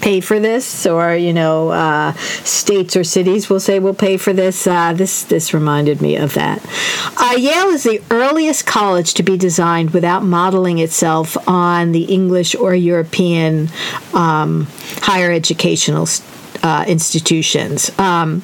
[0.00, 2.12] pay for this," or you know, uh,
[2.44, 6.34] states or cities will say, "We'll pay for this." Uh, this this reminded me of
[6.34, 6.64] that.
[7.16, 12.54] Uh, Yale is the earliest college to be designed without modeling itself on the English
[12.54, 13.68] or European
[14.14, 14.66] um,
[15.02, 16.06] higher educational
[16.62, 17.90] uh, institutions.
[17.98, 18.42] Um,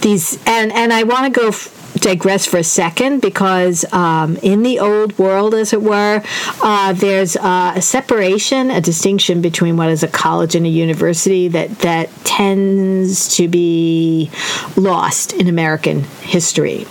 [0.00, 1.48] these and and I want to go.
[1.48, 6.22] F- digress for a second because um, in the old world, as it were,
[6.62, 11.48] uh, there's uh, a separation, a distinction between what is a college and a university
[11.48, 14.30] that that tends to be
[14.76, 16.86] lost in American history.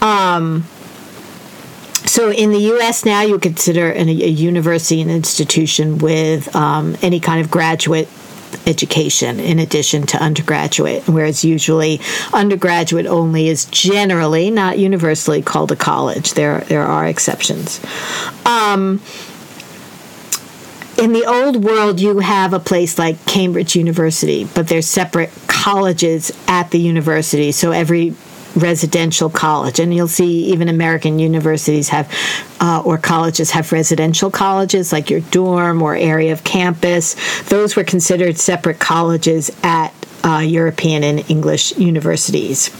[0.00, 0.64] Um,
[2.06, 3.04] so in the U.S.
[3.04, 8.08] now, you consider an, a university an institution with um, any kind of graduate
[8.66, 12.00] education in addition to undergraduate, whereas usually
[12.32, 16.34] undergraduate only is generally, not universally, called a college.
[16.34, 17.80] There, there are exceptions.
[18.44, 19.02] Um,
[20.98, 26.32] in the old world, you have a place like Cambridge University, but there's separate colleges
[26.48, 27.52] at the university.
[27.52, 28.14] So every
[28.56, 29.78] residential college.
[29.78, 32.12] And you'll see even American universities have,
[32.60, 37.14] uh, or colleges have residential colleges like your dorm or area of campus.
[37.44, 39.92] Those were considered separate colleges at
[40.24, 42.70] uh, European and English universities,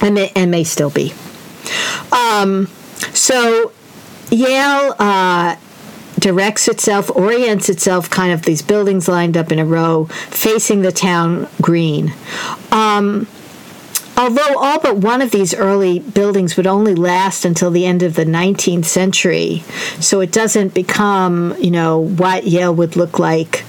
[0.00, 1.12] and may, and may still be.
[2.12, 2.68] Um,
[3.12, 3.72] so
[4.30, 4.94] Yale.
[4.98, 5.56] Uh,
[6.18, 10.92] directs itself, orients itself, kind of these buildings lined up in a row, facing the
[10.92, 12.12] town green.
[12.72, 13.28] Um,
[14.18, 18.14] Although all but one of these early buildings would only last until the end of
[18.14, 19.62] the 19th century,
[20.00, 23.64] so it doesn't become, you know, what Yale would look like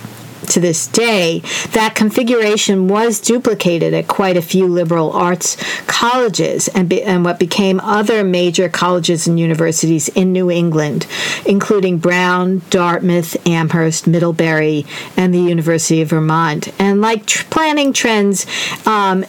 [0.48, 1.44] to this day,
[1.74, 7.38] that configuration was duplicated at quite a few liberal arts colleges and, be, and what
[7.38, 11.06] became other major colleges and universities in New England,
[11.46, 14.86] including Brown, Dartmouth, Amherst, Middlebury,
[15.16, 16.70] and the University of Vermont.
[16.80, 18.46] And like tr- planning trends,
[18.88, 19.26] um,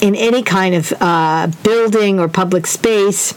[0.00, 3.34] in any kind of uh, building or public space,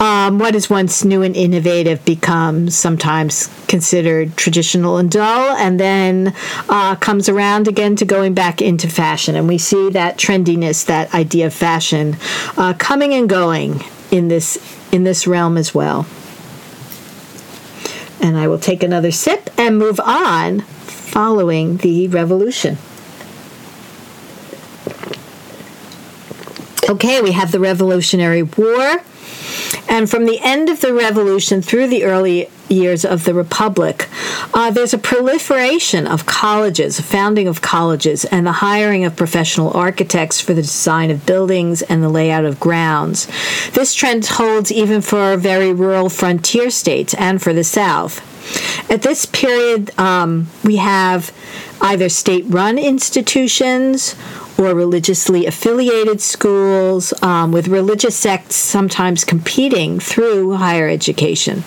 [0.00, 6.34] um, what is once new and innovative becomes sometimes considered traditional and dull, and then
[6.68, 9.34] uh, comes around again to going back into fashion.
[9.34, 12.16] And we see that trendiness, that idea of fashion,
[12.56, 14.56] uh, coming and going in this
[14.92, 16.06] in this realm as well.
[18.20, 22.78] And I will take another sip and move on following the revolution.
[26.88, 29.02] Okay, we have the Revolutionary War.
[29.90, 34.08] And from the end of the revolution through the early years of the Republic,
[34.54, 40.40] uh, there's a proliferation of colleges, founding of colleges, and the hiring of professional architects
[40.40, 43.26] for the design of buildings and the layout of grounds.
[43.72, 48.24] This trend holds even for very rural frontier states and for the South.
[48.90, 51.32] At this period, um, we have
[51.82, 54.14] either state run institutions
[54.58, 61.64] or religiously affiliated schools um, with religious sects sometimes competing through higher education.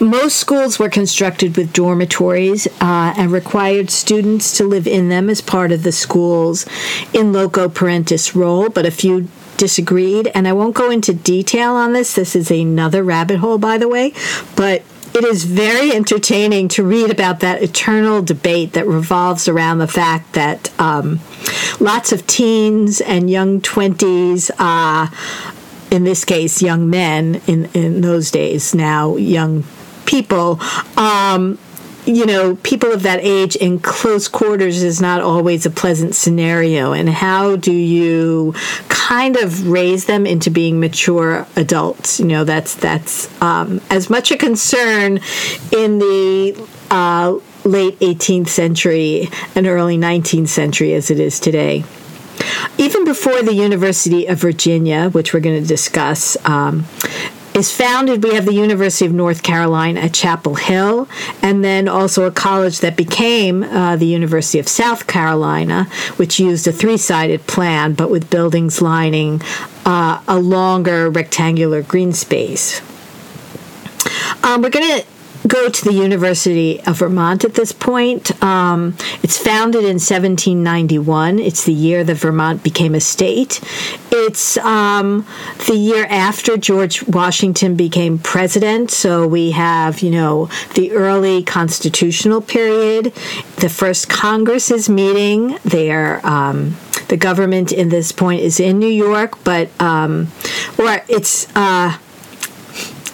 [0.00, 5.40] Most schools were constructed with dormitories uh, and required students to live in them as
[5.40, 6.66] part of the school's
[7.12, 10.30] in loco parentis role, but a few disagreed.
[10.34, 12.14] And I won't go into detail on this.
[12.14, 14.12] This is another rabbit hole, by the way.
[14.54, 14.82] But
[15.14, 20.34] it is very entertaining to read about that eternal debate that revolves around the fact
[20.34, 21.20] that um,
[21.80, 25.08] lots of teens and young 20s, uh,
[25.90, 29.64] in this case, young men in, in those days, now young
[30.04, 30.60] people,
[30.96, 31.58] um,
[32.08, 36.92] you know, people of that age in close quarters is not always a pleasant scenario.
[36.92, 38.54] And how do you
[38.88, 42.18] kind of raise them into being mature adults?
[42.18, 45.20] You know, that's that's um, as much a concern
[45.70, 51.84] in the uh, late 18th century and early 19th century as it is today.
[52.78, 56.86] Even before the University of Virginia, which we're going to discuss, um,
[57.58, 58.22] is founded.
[58.22, 61.08] We have the University of North Carolina at Chapel Hill,
[61.42, 65.84] and then also a college that became uh, the University of South Carolina,
[66.16, 69.42] which used a three sided plan but with buildings lining
[69.84, 72.80] uh, a longer rectangular green space.
[74.44, 75.06] Um, we're going to
[75.46, 78.42] go to the University of Vermont at this point.
[78.42, 81.38] Um, it's founded in 1791.
[81.38, 83.60] It's the year that Vermont became a state.
[84.10, 85.26] It's um,
[85.66, 88.90] the year after George Washington became president.
[88.90, 93.12] So we have, you know, the early constitutional period.
[93.56, 95.58] The first Congress is meeting.
[95.64, 96.76] There, um,
[97.08, 100.28] the government in this point is in New York, but um,
[100.78, 101.46] or it's.
[101.54, 101.96] Uh,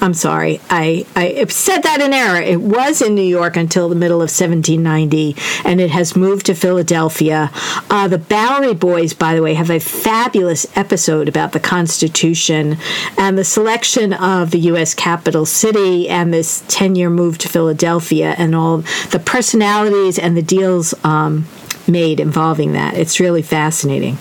[0.04, 2.38] I'm sorry, I, I said that in error.
[2.38, 5.34] It was in New York until the middle of 1790,
[5.64, 7.50] and it has moved to Philadelphia.
[7.88, 12.76] Uh, the Bowery Boys, by the way, have a fabulous episode about the Constitution
[13.16, 14.92] and the selection of the U.S.
[14.92, 20.42] capital city and this 10 year move to Philadelphia and all the personalities and the
[20.42, 21.46] deals um,
[21.88, 22.92] made involving that.
[22.92, 24.18] It's really fascinating.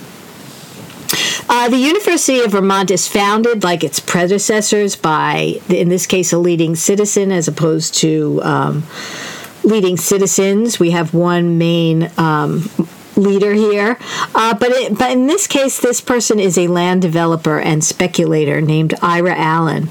[1.48, 6.38] Uh, the University of Vermont is founded, like its predecessors, by, in this case, a
[6.38, 8.82] leading citizen as opposed to um,
[9.62, 10.78] leading citizens.
[10.80, 12.68] We have one main um,
[13.16, 13.98] leader here.
[14.34, 18.60] Uh, but, it, but in this case, this person is a land developer and speculator
[18.60, 19.88] named Ira Allen.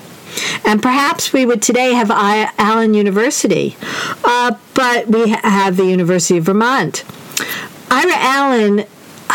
[0.66, 3.78] And perhaps we would today have I- Allen University,
[4.24, 7.04] uh, but we have the University of Vermont.
[7.92, 8.86] Ira Allen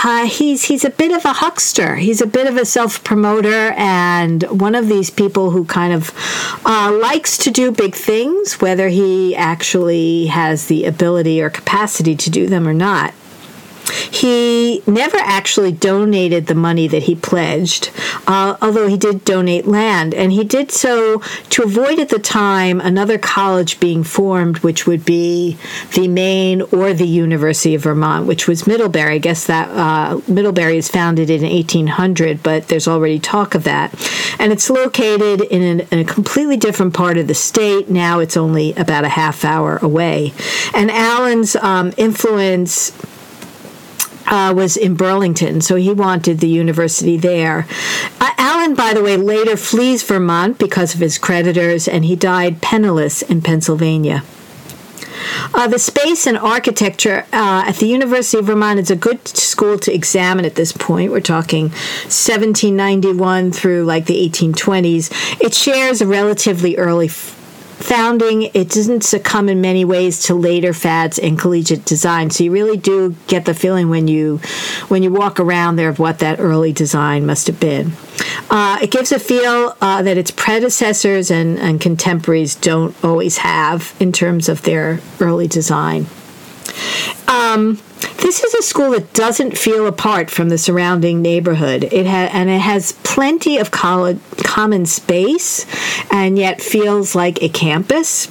[0.05, 1.97] uh, he's he's a bit of a huckster.
[1.97, 6.13] He's a bit of a self promoter and one of these people who kind of
[6.65, 12.31] uh, likes to do big things, whether he actually has the ability or capacity to
[12.31, 13.13] do them or not.
[13.91, 17.91] He never actually donated the money that he pledged,
[18.27, 20.15] uh, although he did donate land.
[20.15, 21.21] And he did so
[21.51, 25.59] to avoid at the time another college being formed, which would be
[25.95, 29.17] the Maine or the University of Vermont, which was Middlebury.
[29.17, 33.93] I guess that uh, Middlebury is founded in 1800, but there's already talk of that.
[34.39, 37.89] And it's located in, an, in a completely different part of the state.
[37.89, 40.33] Now it's only about a half hour away.
[40.75, 42.93] And Allen's um, influence
[44.29, 47.67] uh, was in Burlington, so he wanted the university there.
[48.21, 52.63] Uh, Allen, by the way, later flees Vermont because of his creditors, and he died
[52.63, 54.23] penniless in Pennsylvania.
[55.55, 59.79] Uh, the space and architecture uh, at the University of Vermont is a good school
[59.79, 61.11] to examine at this point.
[61.11, 65.41] We're talking 1791 through like the 1820s.
[65.41, 67.09] It shares a relatively early
[67.79, 72.31] founding, it doesn't succumb in many ways to later fads in collegiate design.
[72.31, 74.39] So you really do get the feeling when you
[74.89, 77.93] when you walk around there of what that early design must have been.
[78.51, 83.95] Uh, it gives a feel uh, that its predecessors and, and contemporaries don't always have
[84.01, 86.07] in terms of their early design.
[87.27, 87.79] Um,
[88.23, 91.85] this is a school that doesn't feel apart from the surrounding neighborhood.
[91.85, 95.67] It ha- and it has plenty of common space,
[96.11, 98.29] and yet feels like a campus.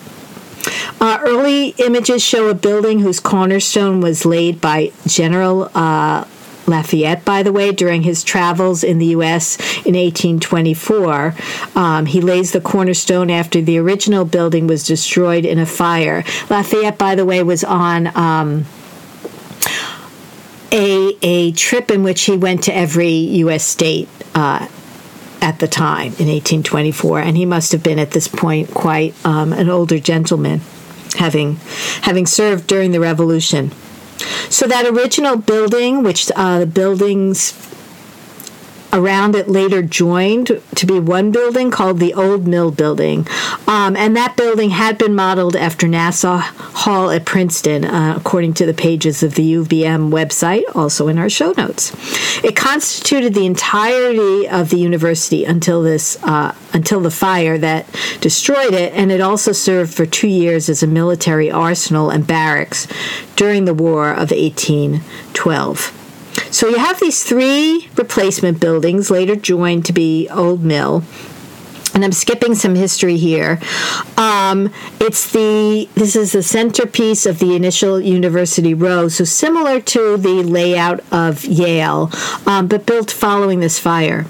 [1.00, 6.26] Uh, early images show a building whose cornerstone was laid by General uh,
[6.68, 9.58] Lafayette, by the way, during his travels in the U.S.
[9.86, 11.34] in 1824.
[11.76, 16.24] Um, he lays the cornerstone after the original building was destroyed in a fire.
[16.50, 18.08] Lafayette, by the way, was on.
[18.16, 18.66] Um,
[20.70, 23.64] a, a trip in which he went to every U.S.
[23.64, 24.68] state uh,
[25.42, 29.54] at the time in 1824, and he must have been at this point quite um,
[29.54, 30.62] an older gentleman,
[31.18, 31.56] having
[32.02, 33.72] having served during the Revolution.
[34.50, 37.52] So that original building, which uh, the buildings
[38.94, 43.28] around it later joined to be one building called the Old Mill Building.
[43.68, 48.66] Um, and that building had been modeled after Nassau Hall at Princeton, uh, according to
[48.66, 51.92] the pages of the UVM website, also in our show notes.
[52.44, 57.88] It constituted the entirety of the university until this uh, until the fire that
[58.22, 62.88] destroyed it, and it also served for two years as a military arsenal and barracks
[63.36, 65.97] during the War of 1812.
[66.52, 71.04] So you have these three replacement buildings, later joined to be Old Mill.
[71.94, 73.60] And I'm skipping some history here.
[74.18, 80.18] Um, it's the this is the centerpiece of the initial University Row, so similar to
[80.18, 82.12] the layout of Yale,
[82.46, 84.28] um, but built following this fire.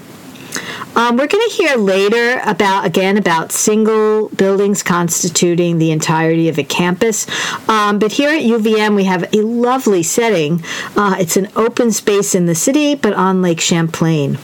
[0.96, 6.58] Um, we're going to hear later about again about single buildings constituting the entirety of
[6.58, 7.26] a campus.
[7.68, 10.64] Um, but here at UVM, we have a lovely setting.
[10.96, 14.38] Uh, it's an open space in the city, but on Lake Champlain.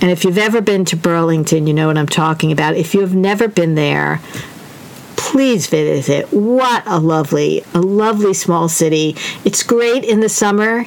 [0.00, 2.76] And if you've ever been to Burlington, you know what I'm talking about.
[2.76, 4.20] If you have never been there,
[5.16, 6.30] please visit.
[6.32, 9.16] What a lovely, a lovely small city.
[9.44, 10.84] It's great in the summer,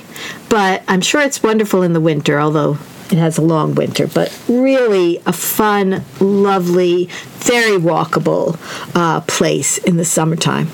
[0.50, 2.78] but I'm sure it's wonderful in the winter, although
[3.12, 7.06] it has a long winter, but really a fun, lovely,
[7.40, 8.60] very walkable
[8.96, 10.70] uh, place in the summertime.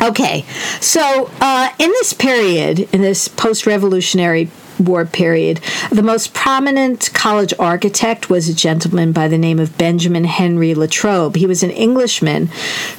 [0.00, 0.44] Okay,
[0.80, 4.48] so uh, in this period, in this post revolutionary
[4.78, 5.60] War period.
[5.90, 11.36] The most prominent college architect was a gentleman by the name of Benjamin Henry Latrobe.
[11.36, 12.48] He was an Englishman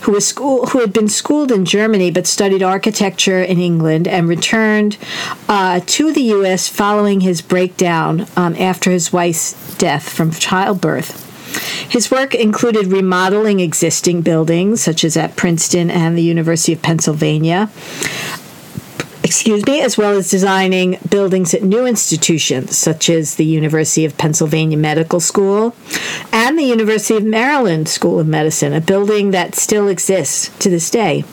[0.02, 4.28] who was school who had been schooled in Germany but studied architecture in England and
[4.28, 4.98] returned
[5.48, 6.68] uh, to the U.S.
[6.68, 11.30] following his breakdown um, after his wife's death from childbirth.
[11.90, 17.70] His work included remodeling existing buildings, such as at Princeton and the University of Pennsylvania,
[19.30, 24.18] excuse me, as well as designing buildings at new institutions such as the University of
[24.18, 25.76] Pennsylvania Medical School
[26.34, 30.90] and the University of Maryland School of Medicine, a building that still exists to this
[30.90, 31.24] day.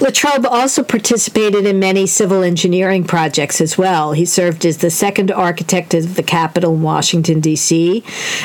[0.00, 4.12] Latrobe also participated in many civil engineering projects as well.
[4.12, 8.04] He served as the second architect of the Capitol in Washington, D.C.,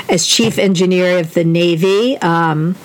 [0.10, 2.18] as chief engineer of the Navy.
[2.18, 2.76] Um,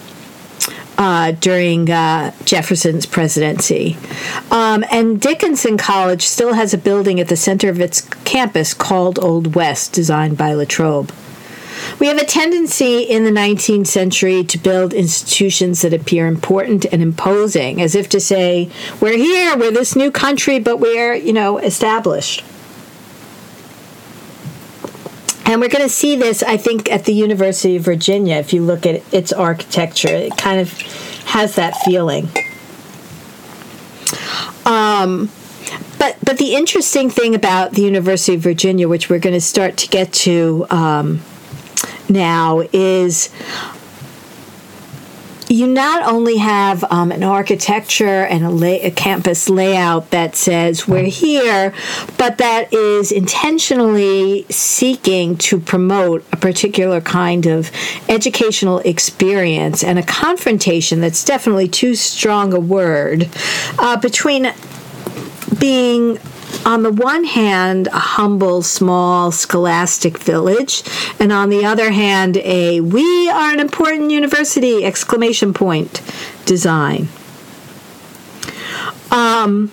[1.00, 3.96] uh, during uh, Jefferson's presidency.
[4.50, 9.18] Um, and Dickinson College still has a building at the center of its campus called
[9.18, 11.10] Old West, designed by Latrobe.
[11.98, 17.00] We have a tendency in the 19th century to build institutions that appear important and
[17.00, 18.70] imposing, as if to say,
[19.00, 22.44] we're here, we're this new country, but we're, you know, established.
[25.46, 28.36] And we're going to see this, I think, at the University of Virginia.
[28.36, 30.72] If you look at its architecture, it kind of
[31.26, 32.28] has that feeling.
[34.64, 35.30] Um,
[35.98, 39.76] but but the interesting thing about the University of Virginia, which we're going to start
[39.78, 41.20] to get to um,
[42.08, 43.30] now is
[45.50, 50.86] you not only have um, an architecture and a, lay, a, campus layout that says
[50.86, 51.74] we're here,
[52.16, 57.70] but that is intentionally seeking to promote a particular kind of
[58.08, 63.28] educational experience and a confrontation that's definitely too strong a word
[63.78, 64.52] uh, between
[65.58, 66.16] being
[66.64, 70.82] on the one hand, a humble, small, scholastic village,
[71.18, 76.02] and on the other hand, a we are an important university exclamation point
[76.44, 77.08] design.
[79.10, 79.72] Um,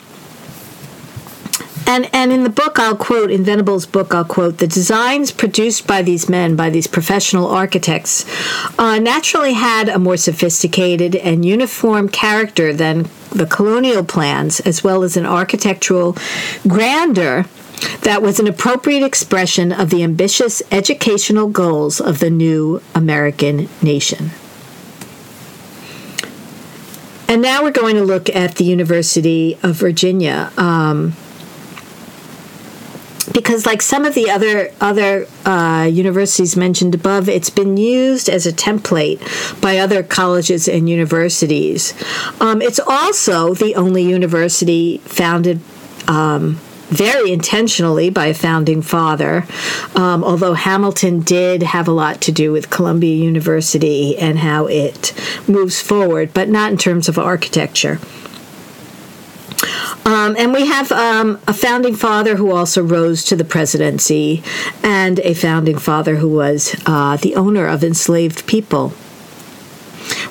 [1.88, 5.88] and, and in the book, I'll quote, in Venable's book, I'll quote, the designs produced
[5.88, 8.26] by these men, by these professional architects,
[8.78, 15.02] uh, naturally had a more sophisticated and uniform character than the colonial plans, as well
[15.02, 16.18] as an architectural
[16.68, 17.46] grandeur
[18.02, 24.32] that was an appropriate expression of the ambitious educational goals of the new American nation.
[27.30, 30.52] And now we're going to look at the University of Virginia.
[30.58, 31.14] Um,
[33.34, 38.46] because like some of the other other uh, universities mentioned above, it's been used as
[38.46, 39.20] a template
[39.62, 41.94] by other colleges and universities.
[42.40, 45.60] Um, it's also the only university founded.
[46.08, 46.60] Um,
[46.90, 49.46] very intentionally by a founding father,
[49.94, 55.14] um, although Hamilton did have a lot to do with Columbia University and how it
[55.50, 58.00] moves forward, but not in terms of architecture.
[60.08, 64.42] Um, and we have um, a founding father who also rose to the presidency,
[64.82, 68.94] and a founding father who was uh, the owner of enslaved people.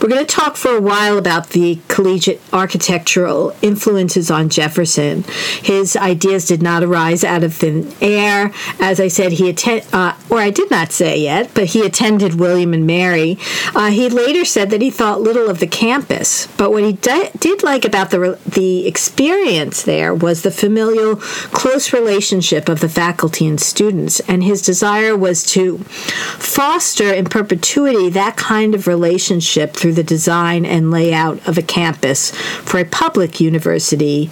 [0.01, 5.25] We're going to talk for a while about the collegiate architectural influences on Jefferson.
[5.63, 8.53] His ideas did not arise out of thin air.
[8.81, 12.39] As I said, he attended, uh, or I did not say yet, but he attended
[12.39, 13.39] William and Mary.
[13.75, 17.31] Uh, he later said that he thought little of the campus, but what he di-
[17.39, 23.47] did like about the the experience there was the familial, close relationship of the faculty
[23.47, 29.95] and students, and his desire was to foster in perpetuity that kind of relationship through
[29.95, 34.31] the design and layout of a campus for a public university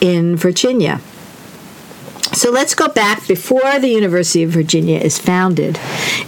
[0.00, 1.00] in Virginia.
[2.34, 5.76] So let's go back before the University of Virginia is founded.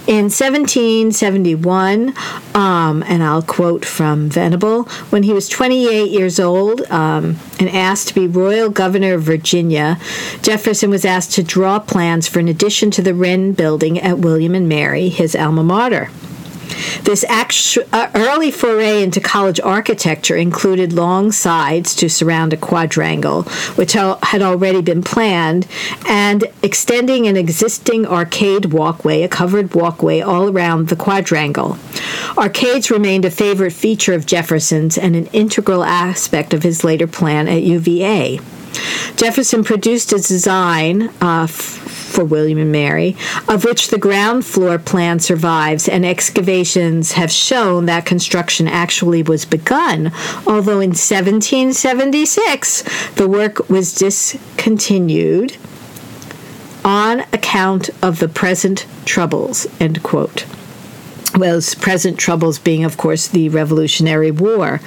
[0.05, 2.13] In 1771,
[2.53, 8.09] um, and I'll quote from Venable, when he was 28 years old um, and asked
[8.09, 9.97] to be Royal Governor of Virginia,
[10.43, 14.53] Jefferson was asked to draw plans for an addition to the Wren building at William
[14.53, 16.11] and Mary, his alma mater.
[17.03, 23.43] This actu- uh, early foray into college architecture included long sides to surround a quadrangle,
[23.75, 25.67] which had already been planned,
[26.07, 31.77] and extending an existing arcade walkway, a covered walkway all around the quadrangle.
[32.37, 37.47] Arcades remained a favorite feature of Jefferson's and an integral aspect of his later plan
[37.47, 38.39] at UVA.
[39.15, 43.15] Jefferson produced a design uh, for William and Mary,
[43.47, 49.45] of which the ground floor plan survives, and excavations have shown that construction actually was
[49.45, 50.11] begun,
[50.47, 52.83] although in 1776
[53.15, 55.57] the work was discontinued
[56.83, 59.67] on account of the present troubles.
[59.79, 60.45] End quote
[61.37, 64.81] was present troubles being, of course, the Revolutionary War.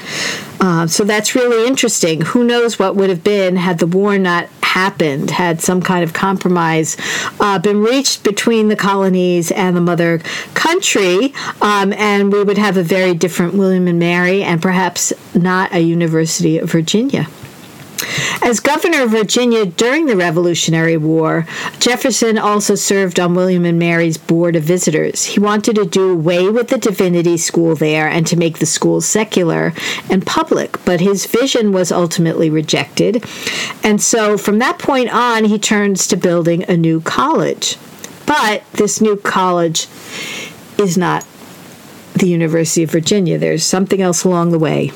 [0.60, 2.22] Uh, so that's really interesting.
[2.22, 6.12] Who knows what would have been had the war not happened had some kind of
[6.12, 6.96] compromise
[7.40, 10.18] uh, been reached between the colonies and the mother
[10.54, 11.32] country,
[11.62, 15.80] um, and we would have a very different William and Mary, and perhaps not a
[15.80, 17.26] University of Virginia.
[18.42, 21.46] As governor of Virginia during the Revolutionary War,
[21.80, 25.24] Jefferson also served on William and Mary's Board of Visitors.
[25.24, 29.00] He wanted to do away with the divinity school there and to make the school
[29.00, 29.72] secular
[30.08, 33.24] and public, but his vision was ultimately rejected.
[33.82, 37.76] And so from that point on, he turns to building a new college.
[38.26, 39.88] But this new college
[40.78, 41.26] is not
[42.14, 43.38] the University of Virginia.
[43.38, 44.92] There's something else along the way.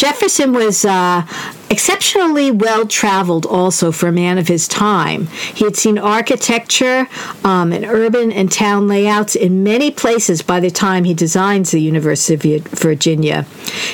[0.00, 1.26] Jefferson was uh,
[1.68, 5.26] exceptionally well traveled also for a man of his time.
[5.26, 7.06] He had seen architecture
[7.44, 11.82] um, and urban and town layouts in many places by the time he designs the
[11.82, 13.42] University of Virginia.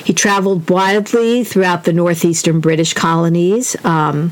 [0.04, 3.74] He traveled widely throughout the northeastern British colonies.
[3.84, 4.30] Um,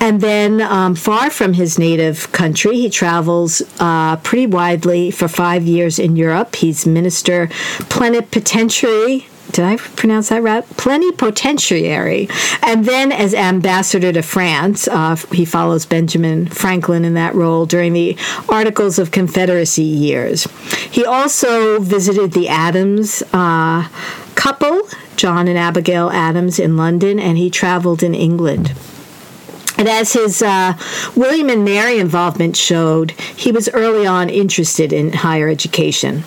[0.00, 5.64] and then, um, far from his native country, he travels uh, pretty widely for five
[5.64, 6.56] years in Europe.
[6.56, 7.48] He's minister
[7.90, 10.64] plenipotentiary did I pronounce that right?
[10.76, 12.28] Plenipotentiary.
[12.62, 17.92] And then as ambassador to France, uh, he follows Benjamin Franklin in that role during
[17.92, 18.16] the
[18.48, 20.48] Articles of Confederacy years.
[20.90, 23.88] He also visited the Adams uh,
[24.34, 28.72] couple, John and Abigail Adams, in London, and he traveled in England.
[29.76, 30.74] And as his uh,
[31.16, 36.24] William and Mary involvement showed, he was early on interested in higher education.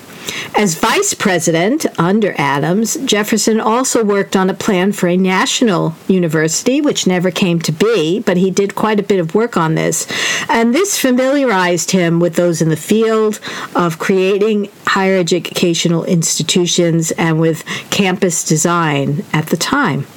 [0.56, 6.82] As vice president under Adams, Jefferson also worked on a plan for a national university,
[6.82, 10.08] which never came to be, but he did quite a bit of work on this.
[10.50, 13.40] And this familiarized him with those in the field
[13.76, 20.08] of creating higher educational institutions and with campus design at the time.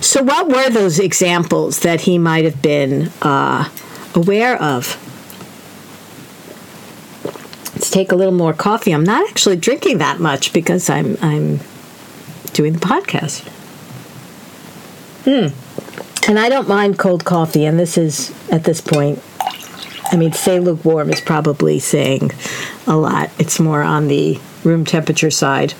[0.00, 3.68] So, what were those examples that he might have been uh,
[4.14, 5.02] aware of?
[7.76, 8.92] Let's take a little more coffee.
[8.92, 11.60] I'm not actually drinking that much because I'm I'm
[12.54, 13.46] doing the podcast.
[15.26, 15.48] Hmm.
[16.26, 19.22] And I don't mind cold coffee, and this is at this point.
[20.10, 22.30] I mean, say lukewarm is probably saying
[22.86, 23.30] a lot.
[23.38, 25.74] It's more on the room temperature side.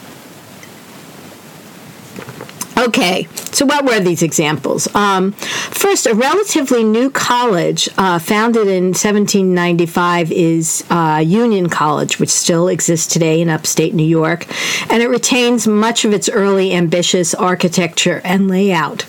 [2.79, 4.87] Okay, so what were these examples?
[4.95, 12.29] Um, first, a relatively new college uh, founded in 1795 is uh, Union College, which
[12.29, 14.47] still exists today in upstate New York,
[14.93, 19.07] and it retains much of its early ambitious architecture and layout.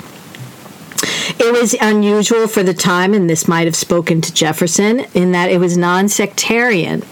[1.39, 5.51] It was unusual for the time, and this might have spoken to Jefferson, in that
[5.51, 7.03] it was non sectarian.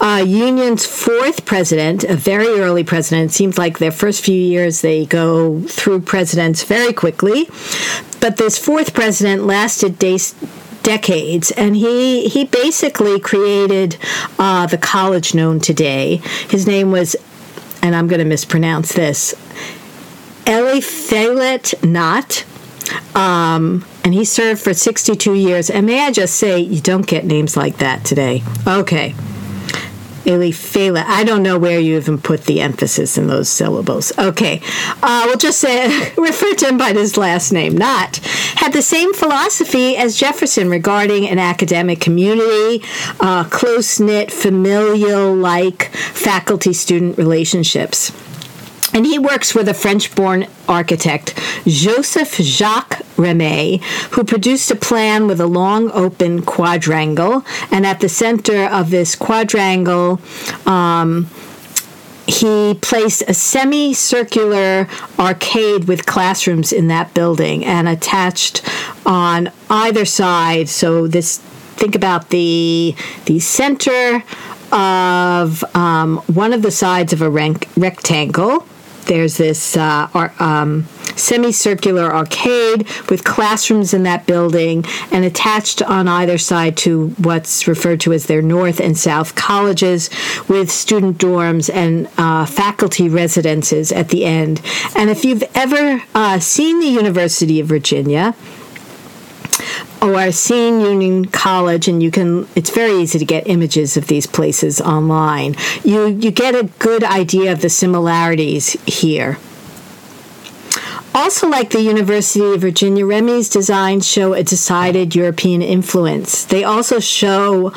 [0.00, 5.06] Uh, Union's fourth president, a very early president, seems like their first few years they
[5.06, 7.48] go through presidents very quickly.
[8.20, 10.34] But this fourth president lasted days
[10.82, 13.96] decades, and he he basically created
[14.38, 16.16] uh, the college known today.
[16.48, 17.16] His name was,
[17.82, 19.34] and I'm going to mispronounce this,
[20.46, 22.44] Eliphalet Nott.
[23.14, 25.70] Um, and he served for 62 years.
[25.70, 28.42] And may I just say, you don't get names like that today.
[28.66, 29.14] Okay.
[30.24, 31.04] Eliphalet.
[31.04, 34.12] I don't know where you even put the emphasis in those syllables.
[34.18, 34.60] Okay,
[35.02, 37.76] uh, we'll just say refer to him by his last name.
[37.76, 38.16] Nott
[38.56, 42.84] had the same philosophy as Jefferson regarding an academic community,
[43.20, 48.12] uh, close knit, familial like faculty student relationships.
[48.94, 53.82] And he works with a French born architect, Joseph Jacques Rémy,
[54.12, 57.44] who produced a plan with a long open quadrangle.
[57.70, 60.20] And at the center of this quadrangle,
[60.66, 61.28] um,
[62.26, 64.88] he placed a semicircular
[65.18, 68.62] arcade with classrooms in that building and attached
[69.04, 70.68] on either side.
[70.68, 74.22] So this think about the the center
[74.70, 78.66] of um, one of the sides of a rectangle
[79.06, 80.84] there's this uh, um,
[81.16, 88.00] semicircular arcade with classrooms in that building and attached on either side to what's referred
[88.00, 90.10] to as their north and south colleges
[90.48, 94.60] with student dorms and uh, faculty residences at the end.
[94.96, 98.34] And if you've ever uh, seen the University of Virginia,
[100.02, 102.48] or seen Union College, and you can.
[102.56, 105.54] It's very easy to get images of these places online.
[105.84, 109.38] You you get a good idea of the similarities here.
[111.14, 116.46] Also, like the University of Virginia, Remy's designs show a decided European influence.
[116.46, 117.70] They also show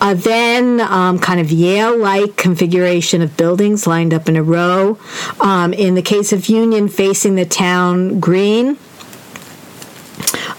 [0.00, 4.98] a then um, kind of Yale like configuration of buildings lined up in a row.
[5.40, 8.76] Um, in the case of Union, facing the town green,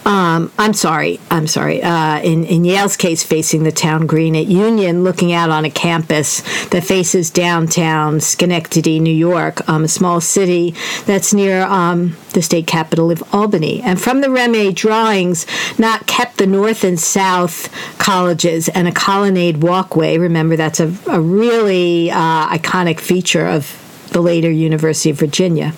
[0.06, 1.82] um, I'm sorry, I'm sorry.
[1.82, 5.70] Uh, in, in Yale's case, facing the town green at Union, looking out on a
[5.70, 10.76] campus that faces downtown Schenectady, New York, um, a small city
[11.06, 13.82] that's near um, the state capital of Albany.
[13.82, 15.46] And from the Remy drawings,
[15.80, 20.18] Nott kept the north and south colleges and a colonnade walkway.
[20.18, 23.80] Remember, that's a, a really uh, iconic feature of
[24.14, 25.74] the later University of Virginia.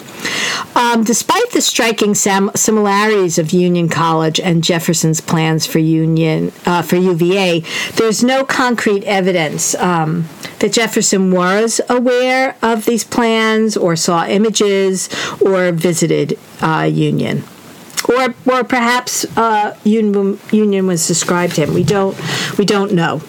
[0.75, 6.81] Um, despite the striking sam- similarities of Union College and Jefferson's plans for Union uh,
[6.81, 7.63] for UVA,
[7.95, 10.27] there's no concrete evidence um,
[10.59, 15.09] that Jefferson was aware of these plans or saw images
[15.41, 17.43] or visited uh, Union.
[18.07, 21.73] Or, or perhaps uh, Union, Union was described to him.
[21.73, 22.15] We don't,
[22.57, 23.21] we don't know.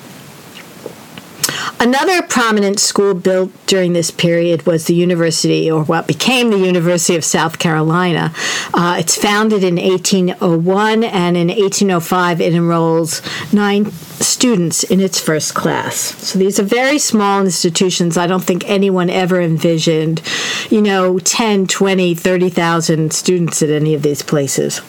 [1.78, 7.16] Another prominent school built during this period was the University, or what became the University
[7.16, 8.32] of South Carolina.
[8.72, 13.20] Uh, it's founded in 1801, and in 1805 it enrolls
[13.52, 15.96] nine students in its first class.
[15.96, 18.16] So these are very small institutions.
[18.16, 20.22] I don't think anyone ever envisioned,
[20.70, 24.80] you know, 10, 20, 30,000 students at any of these places.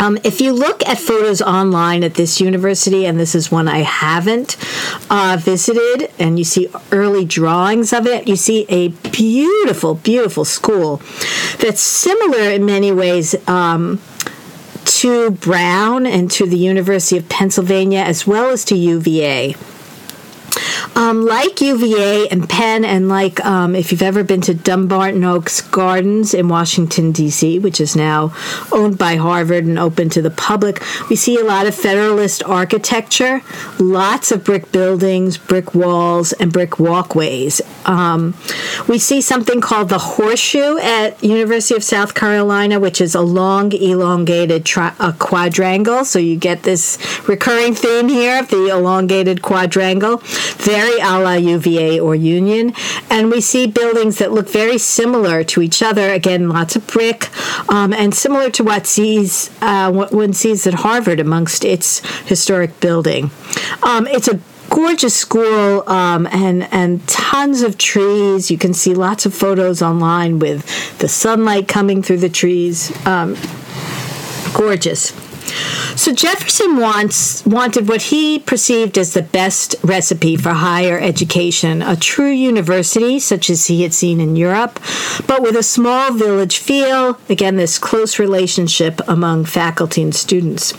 [0.00, 3.80] Um, if you look at photos online at this university, and this is one I
[3.80, 4.56] haven't
[5.10, 11.02] uh, visited, and you see early drawings of it, you see a beautiful, beautiful school
[11.58, 13.36] that's similar in many ways.
[13.46, 14.00] Um,
[14.82, 19.54] to Brown and to the University of Pennsylvania, as well as to UVA.
[20.96, 25.60] Um, like UVA and Penn, and like um, if you've ever been to Dumbarton Oaks
[25.60, 28.34] Gardens in Washington, D.C., which is now
[28.72, 33.42] owned by Harvard and open to the public, we see a lot of Federalist architecture,
[33.78, 37.62] lots of brick buildings, brick walls, and brick walkways.
[37.86, 38.36] Um,
[38.88, 43.72] we see something called the Horseshoe at University of South Carolina, which is a long,
[43.72, 46.04] elongated tri- a quadrangle.
[46.04, 50.18] So you get this recurring theme here of the elongated quadrangle.
[50.58, 52.72] Very very a la UVA or Union.
[53.10, 56.12] And we see buildings that look very similar to each other.
[56.12, 57.28] Again, lots of brick,
[57.68, 63.30] um, and similar to what sees uh, one sees at Harvard amongst its historic building.
[63.82, 68.50] Um, it's a gorgeous school um, and and tons of trees.
[68.50, 72.90] You can see lots of photos online with the sunlight coming through the trees.
[73.06, 73.36] Um,
[74.54, 75.12] gorgeous.
[75.96, 81.96] So Jefferson wants wanted what he perceived as the best recipe for higher education, a
[81.96, 84.80] true university such as he had seen in Europe,
[85.26, 90.74] but with a small village feel, again this close relationship among faculty and students.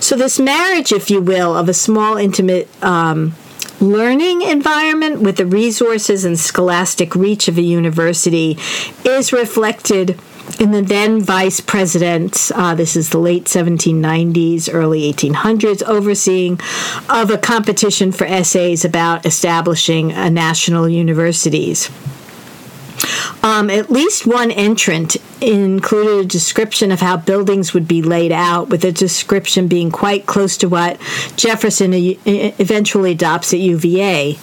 [0.00, 3.34] So this marriage, if you will, of a small intimate um,
[3.80, 8.58] learning environment with the resources and scholastic reach of a university
[9.04, 10.18] is reflected
[10.60, 16.60] in the then vice president, uh, this is the late 1790s, early 1800s, overseeing
[17.08, 21.90] of a competition for essays about establishing a national universities.
[23.42, 28.68] Um, at least one entrant included a description of how buildings would be laid out,
[28.68, 30.98] with the description being quite close to what
[31.36, 34.38] Jefferson eventually adopts at UVA.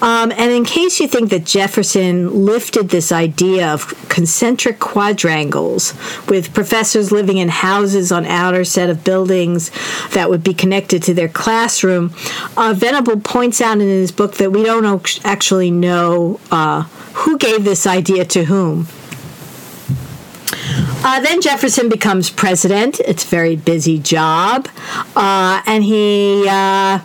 [0.00, 5.94] Um, and in case you think that Jefferson lifted this idea of concentric quadrangles,
[6.28, 9.70] with professors living in houses on outer set of buildings
[10.12, 12.14] that would be connected to their classroom,
[12.56, 16.40] uh, Venable points out in his book that we don't actually know.
[16.50, 16.84] Uh,
[17.18, 18.86] who gave this idea to whom.
[21.04, 23.00] Uh, then Jefferson becomes president.
[23.00, 24.68] It's a very busy job,
[25.14, 27.00] uh, and he uh,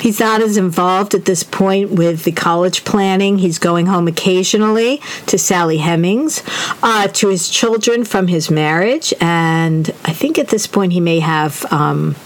[0.00, 3.38] he's not as involved at this point with the college planning.
[3.38, 6.42] He's going home occasionally to Sally Hemings,
[6.82, 11.20] uh, to his children from his marriage, and I think at this point he may
[11.20, 11.64] have.
[11.70, 12.16] Um,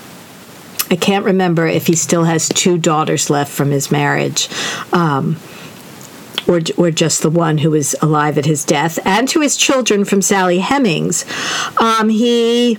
[0.90, 4.48] I can't remember if he still has two daughters left from his marriage.
[4.92, 5.36] Um,
[6.48, 10.04] or, or just the one who was alive at his death, and to his children
[10.04, 11.24] from Sally Hemings.
[11.80, 12.78] Um, he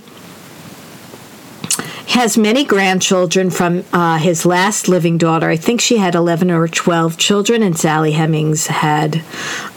[2.08, 5.50] has many grandchildren from uh, his last living daughter.
[5.50, 9.22] I think she had 11 or 12 children, and Sally Hemings had.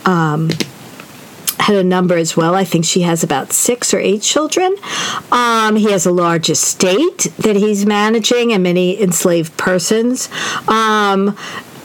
[0.06, 0.50] Um,
[1.60, 2.56] had a number as well.
[2.56, 4.76] I think she has about six or eight children.
[5.32, 10.30] Um, he has a large estate that he's managing and many enslaved persons.
[10.68, 11.38] Um,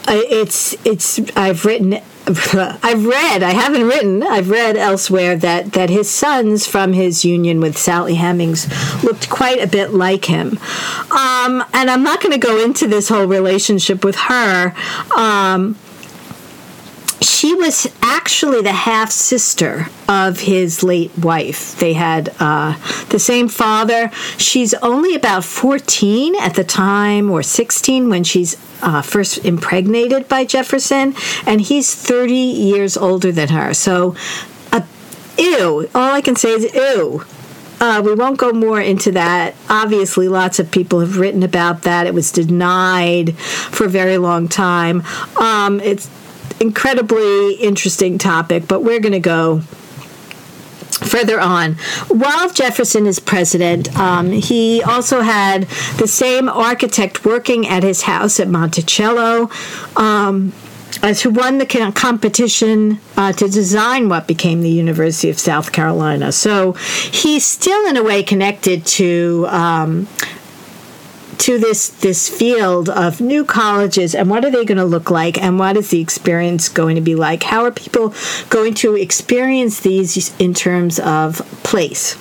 [0.07, 6.09] it's it's I've written I've read, I haven't written, I've read elsewhere that, that his
[6.09, 8.67] sons from his union with Sally Hemings
[9.03, 10.57] looked quite a bit like him.
[11.11, 14.73] Um, and I'm not going to go into this whole relationship with her.
[15.15, 15.77] Um,
[17.21, 21.77] she was actually the half sister of his late wife.
[21.77, 22.77] They had uh,
[23.09, 24.09] the same father.
[24.37, 30.45] She's only about 14 at the time, or 16 when she's uh, first impregnated by
[30.45, 33.73] Jefferson, and he's 30 years older than her.
[33.73, 34.15] So,
[34.71, 34.81] uh,
[35.37, 35.89] ew.
[35.95, 37.23] All I can say is ew.
[37.79, 39.53] Uh, we won't go more into that.
[39.69, 42.07] Obviously, lots of people have written about that.
[42.07, 45.03] It was denied for a very long time.
[45.37, 46.09] Um, it's
[46.59, 49.61] incredibly interesting topic, but we're going to go
[50.99, 51.73] further on.
[52.07, 55.63] While Jefferson is president, um, he also had
[55.97, 59.49] the same architect working at his house at Monticello.
[59.95, 60.53] Um,
[61.03, 66.31] as who won the competition uh, to design what became the University of South Carolina.
[66.31, 70.07] So he's still, in a way, connected to um,
[71.37, 75.41] to this this field of new colleges and what are they going to look like
[75.41, 78.13] and what is the experience going to be like how are people
[78.49, 82.17] going to experience these in terms of place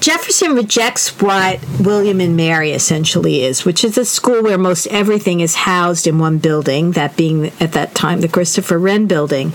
[0.00, 5.40] Jefferson rejects what William and Mary essentially is, which is a school where most everything
[5.40, 9.52] is housed in one building, that being at that time the Christopher Wren building.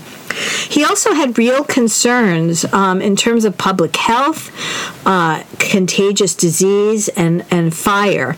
[0.68, 4.50] He also had real concerns um, in terms of public health,
[5.06, 8.36] uh, contagious disease, and, and fire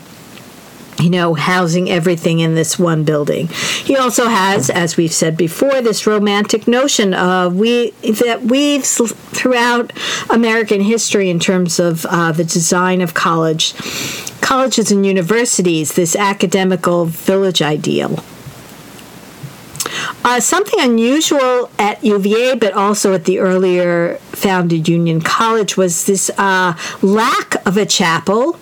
[1.00, 3.48] you know, housing everything in this one building.
[3.48, 9.92] He also has, as we've said before, this romantic notion of we that weaves throughout
[10.30, 13.74] American history in terms of uh, the design of college,
[14.40, 15.94] colleges and universities.
[15.94, 18.22] This academical village ideal.
[20.24, 26.30] Uh, something unusual at UVA, but also at the earlier founded Union College, was this
[26.38, 28.58] uh, lack of a chapel.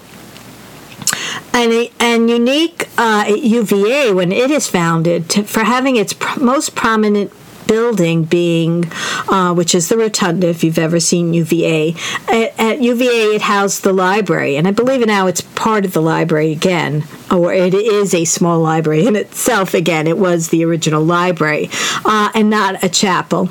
[1.52, 6.40] And, and unique uh, at UVA when it is founded to, for having its pr-
[6.40, 7.32] most prominent
[7.66, 8.90] building being,
[9.28, 11.94] uh, which is the rotunda, if you've ever seen UVA.
[12.28, 16.02] At, at, UVA, it housed the library, and I believe now it's part of the
[16.02, 20.06] library again, or it is a small library in itself again.
[20.06, 21.70] It was the original library,
[22.04, 23.50] uh, and not a chapel.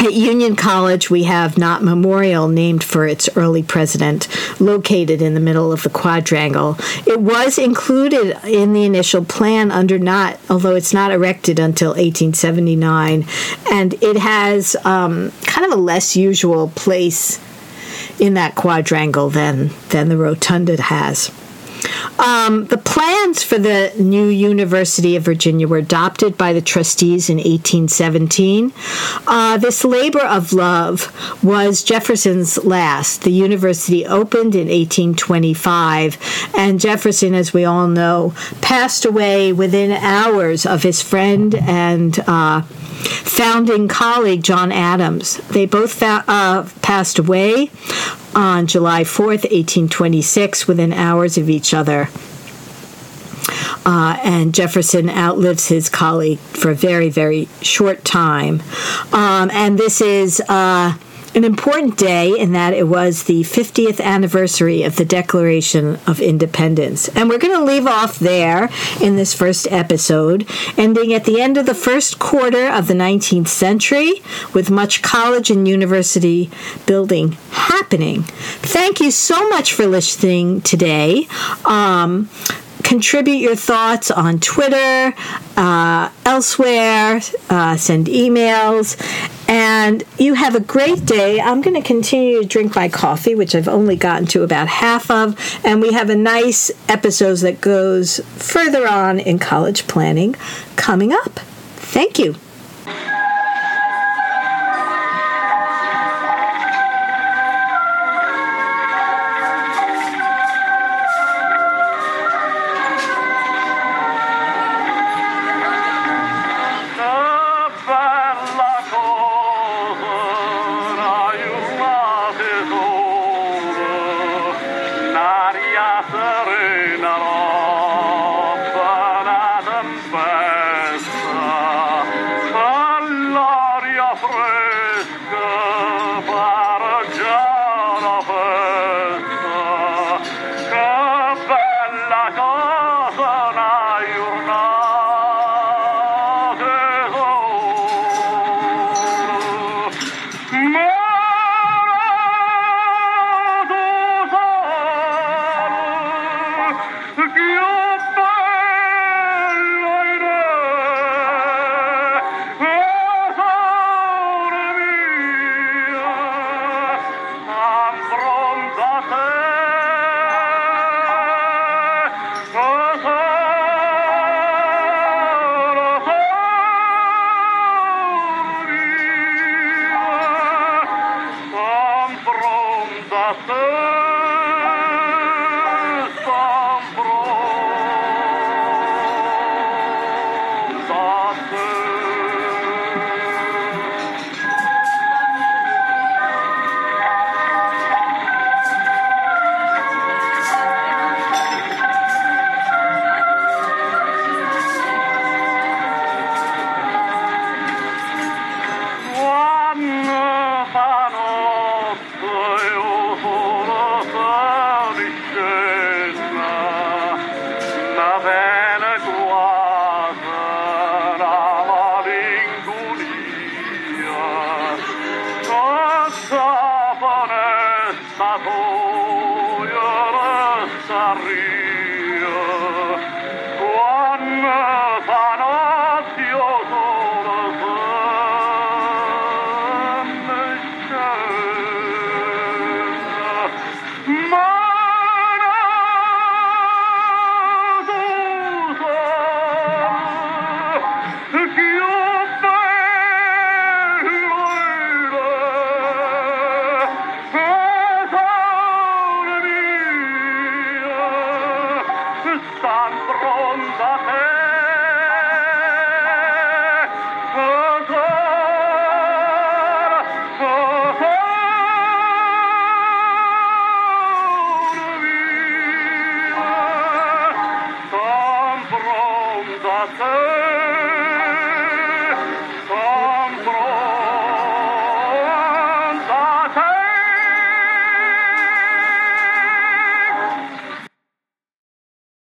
[0.00, 4.28] At Union College, we have Nott Memorial named for its early president,
[4.60, 6.76] located in the middle of the quadrangle.
[7.04, 13.26] It was included in the initial plan under Nott, although it's not erected until 1879,
[13.72, 17.40] and it has um, kind of a less usual place
[18.20, 21.32] in that quadrangle than than the rotunda has.
[22.18, 27.36] Um, the plans for the new University of Virginia were adopted by the trustees in
[27.36, 28.72] 1817.
[29.26, 33.22] Uh, this labor of love was Jefferson's last.
[33.22, 40.66] The university opened in 1825, and Jefferson, as we all know, passed away within hours
[40.66, 45.36] of his friend and uh, founding colleague John Adams.
[45.48, 47.70] They both fa- uh, passed away
[48.38, 52.08] on July 4th, 1826, within hours of each other.
[53.84, 58.62] Uh, and Jefferson outlives his colleague for a very, very short time.
[59.12, 60.94] Um, and this is uh,
[61.34, 67.08] an important day in that it was the 50th anniversary of the Declaration of Independence.
[67.08, 68.70] And we're going to leave off there
[69.00, 73.48] in this first episode, ending at the end of the first quarter of the 19th
[73.48, 74.22] century
[74.54, 76.50] with much college and university
[76.86, 78.22] building happening.
[78.22, 81.28] Thank you so much for listening today.
[81.64, 82.28] Um,
[82.88, 85.14] contribute your thoughts on Twitter,
[85.58, 87.20] uh, elsewhere,
[87.50, 88.96] uh, send emails,
[89.46, 91.38] and you have a great day.
[91.38, 95.10] I'm going to continue to drink my coffee, which I've only gotten to about half
[95.10, 100.34] of, and we have a nice episode that goes further on in college planning
[100.76, 101.40] coming up.
[101.76, 102.36] Thank you.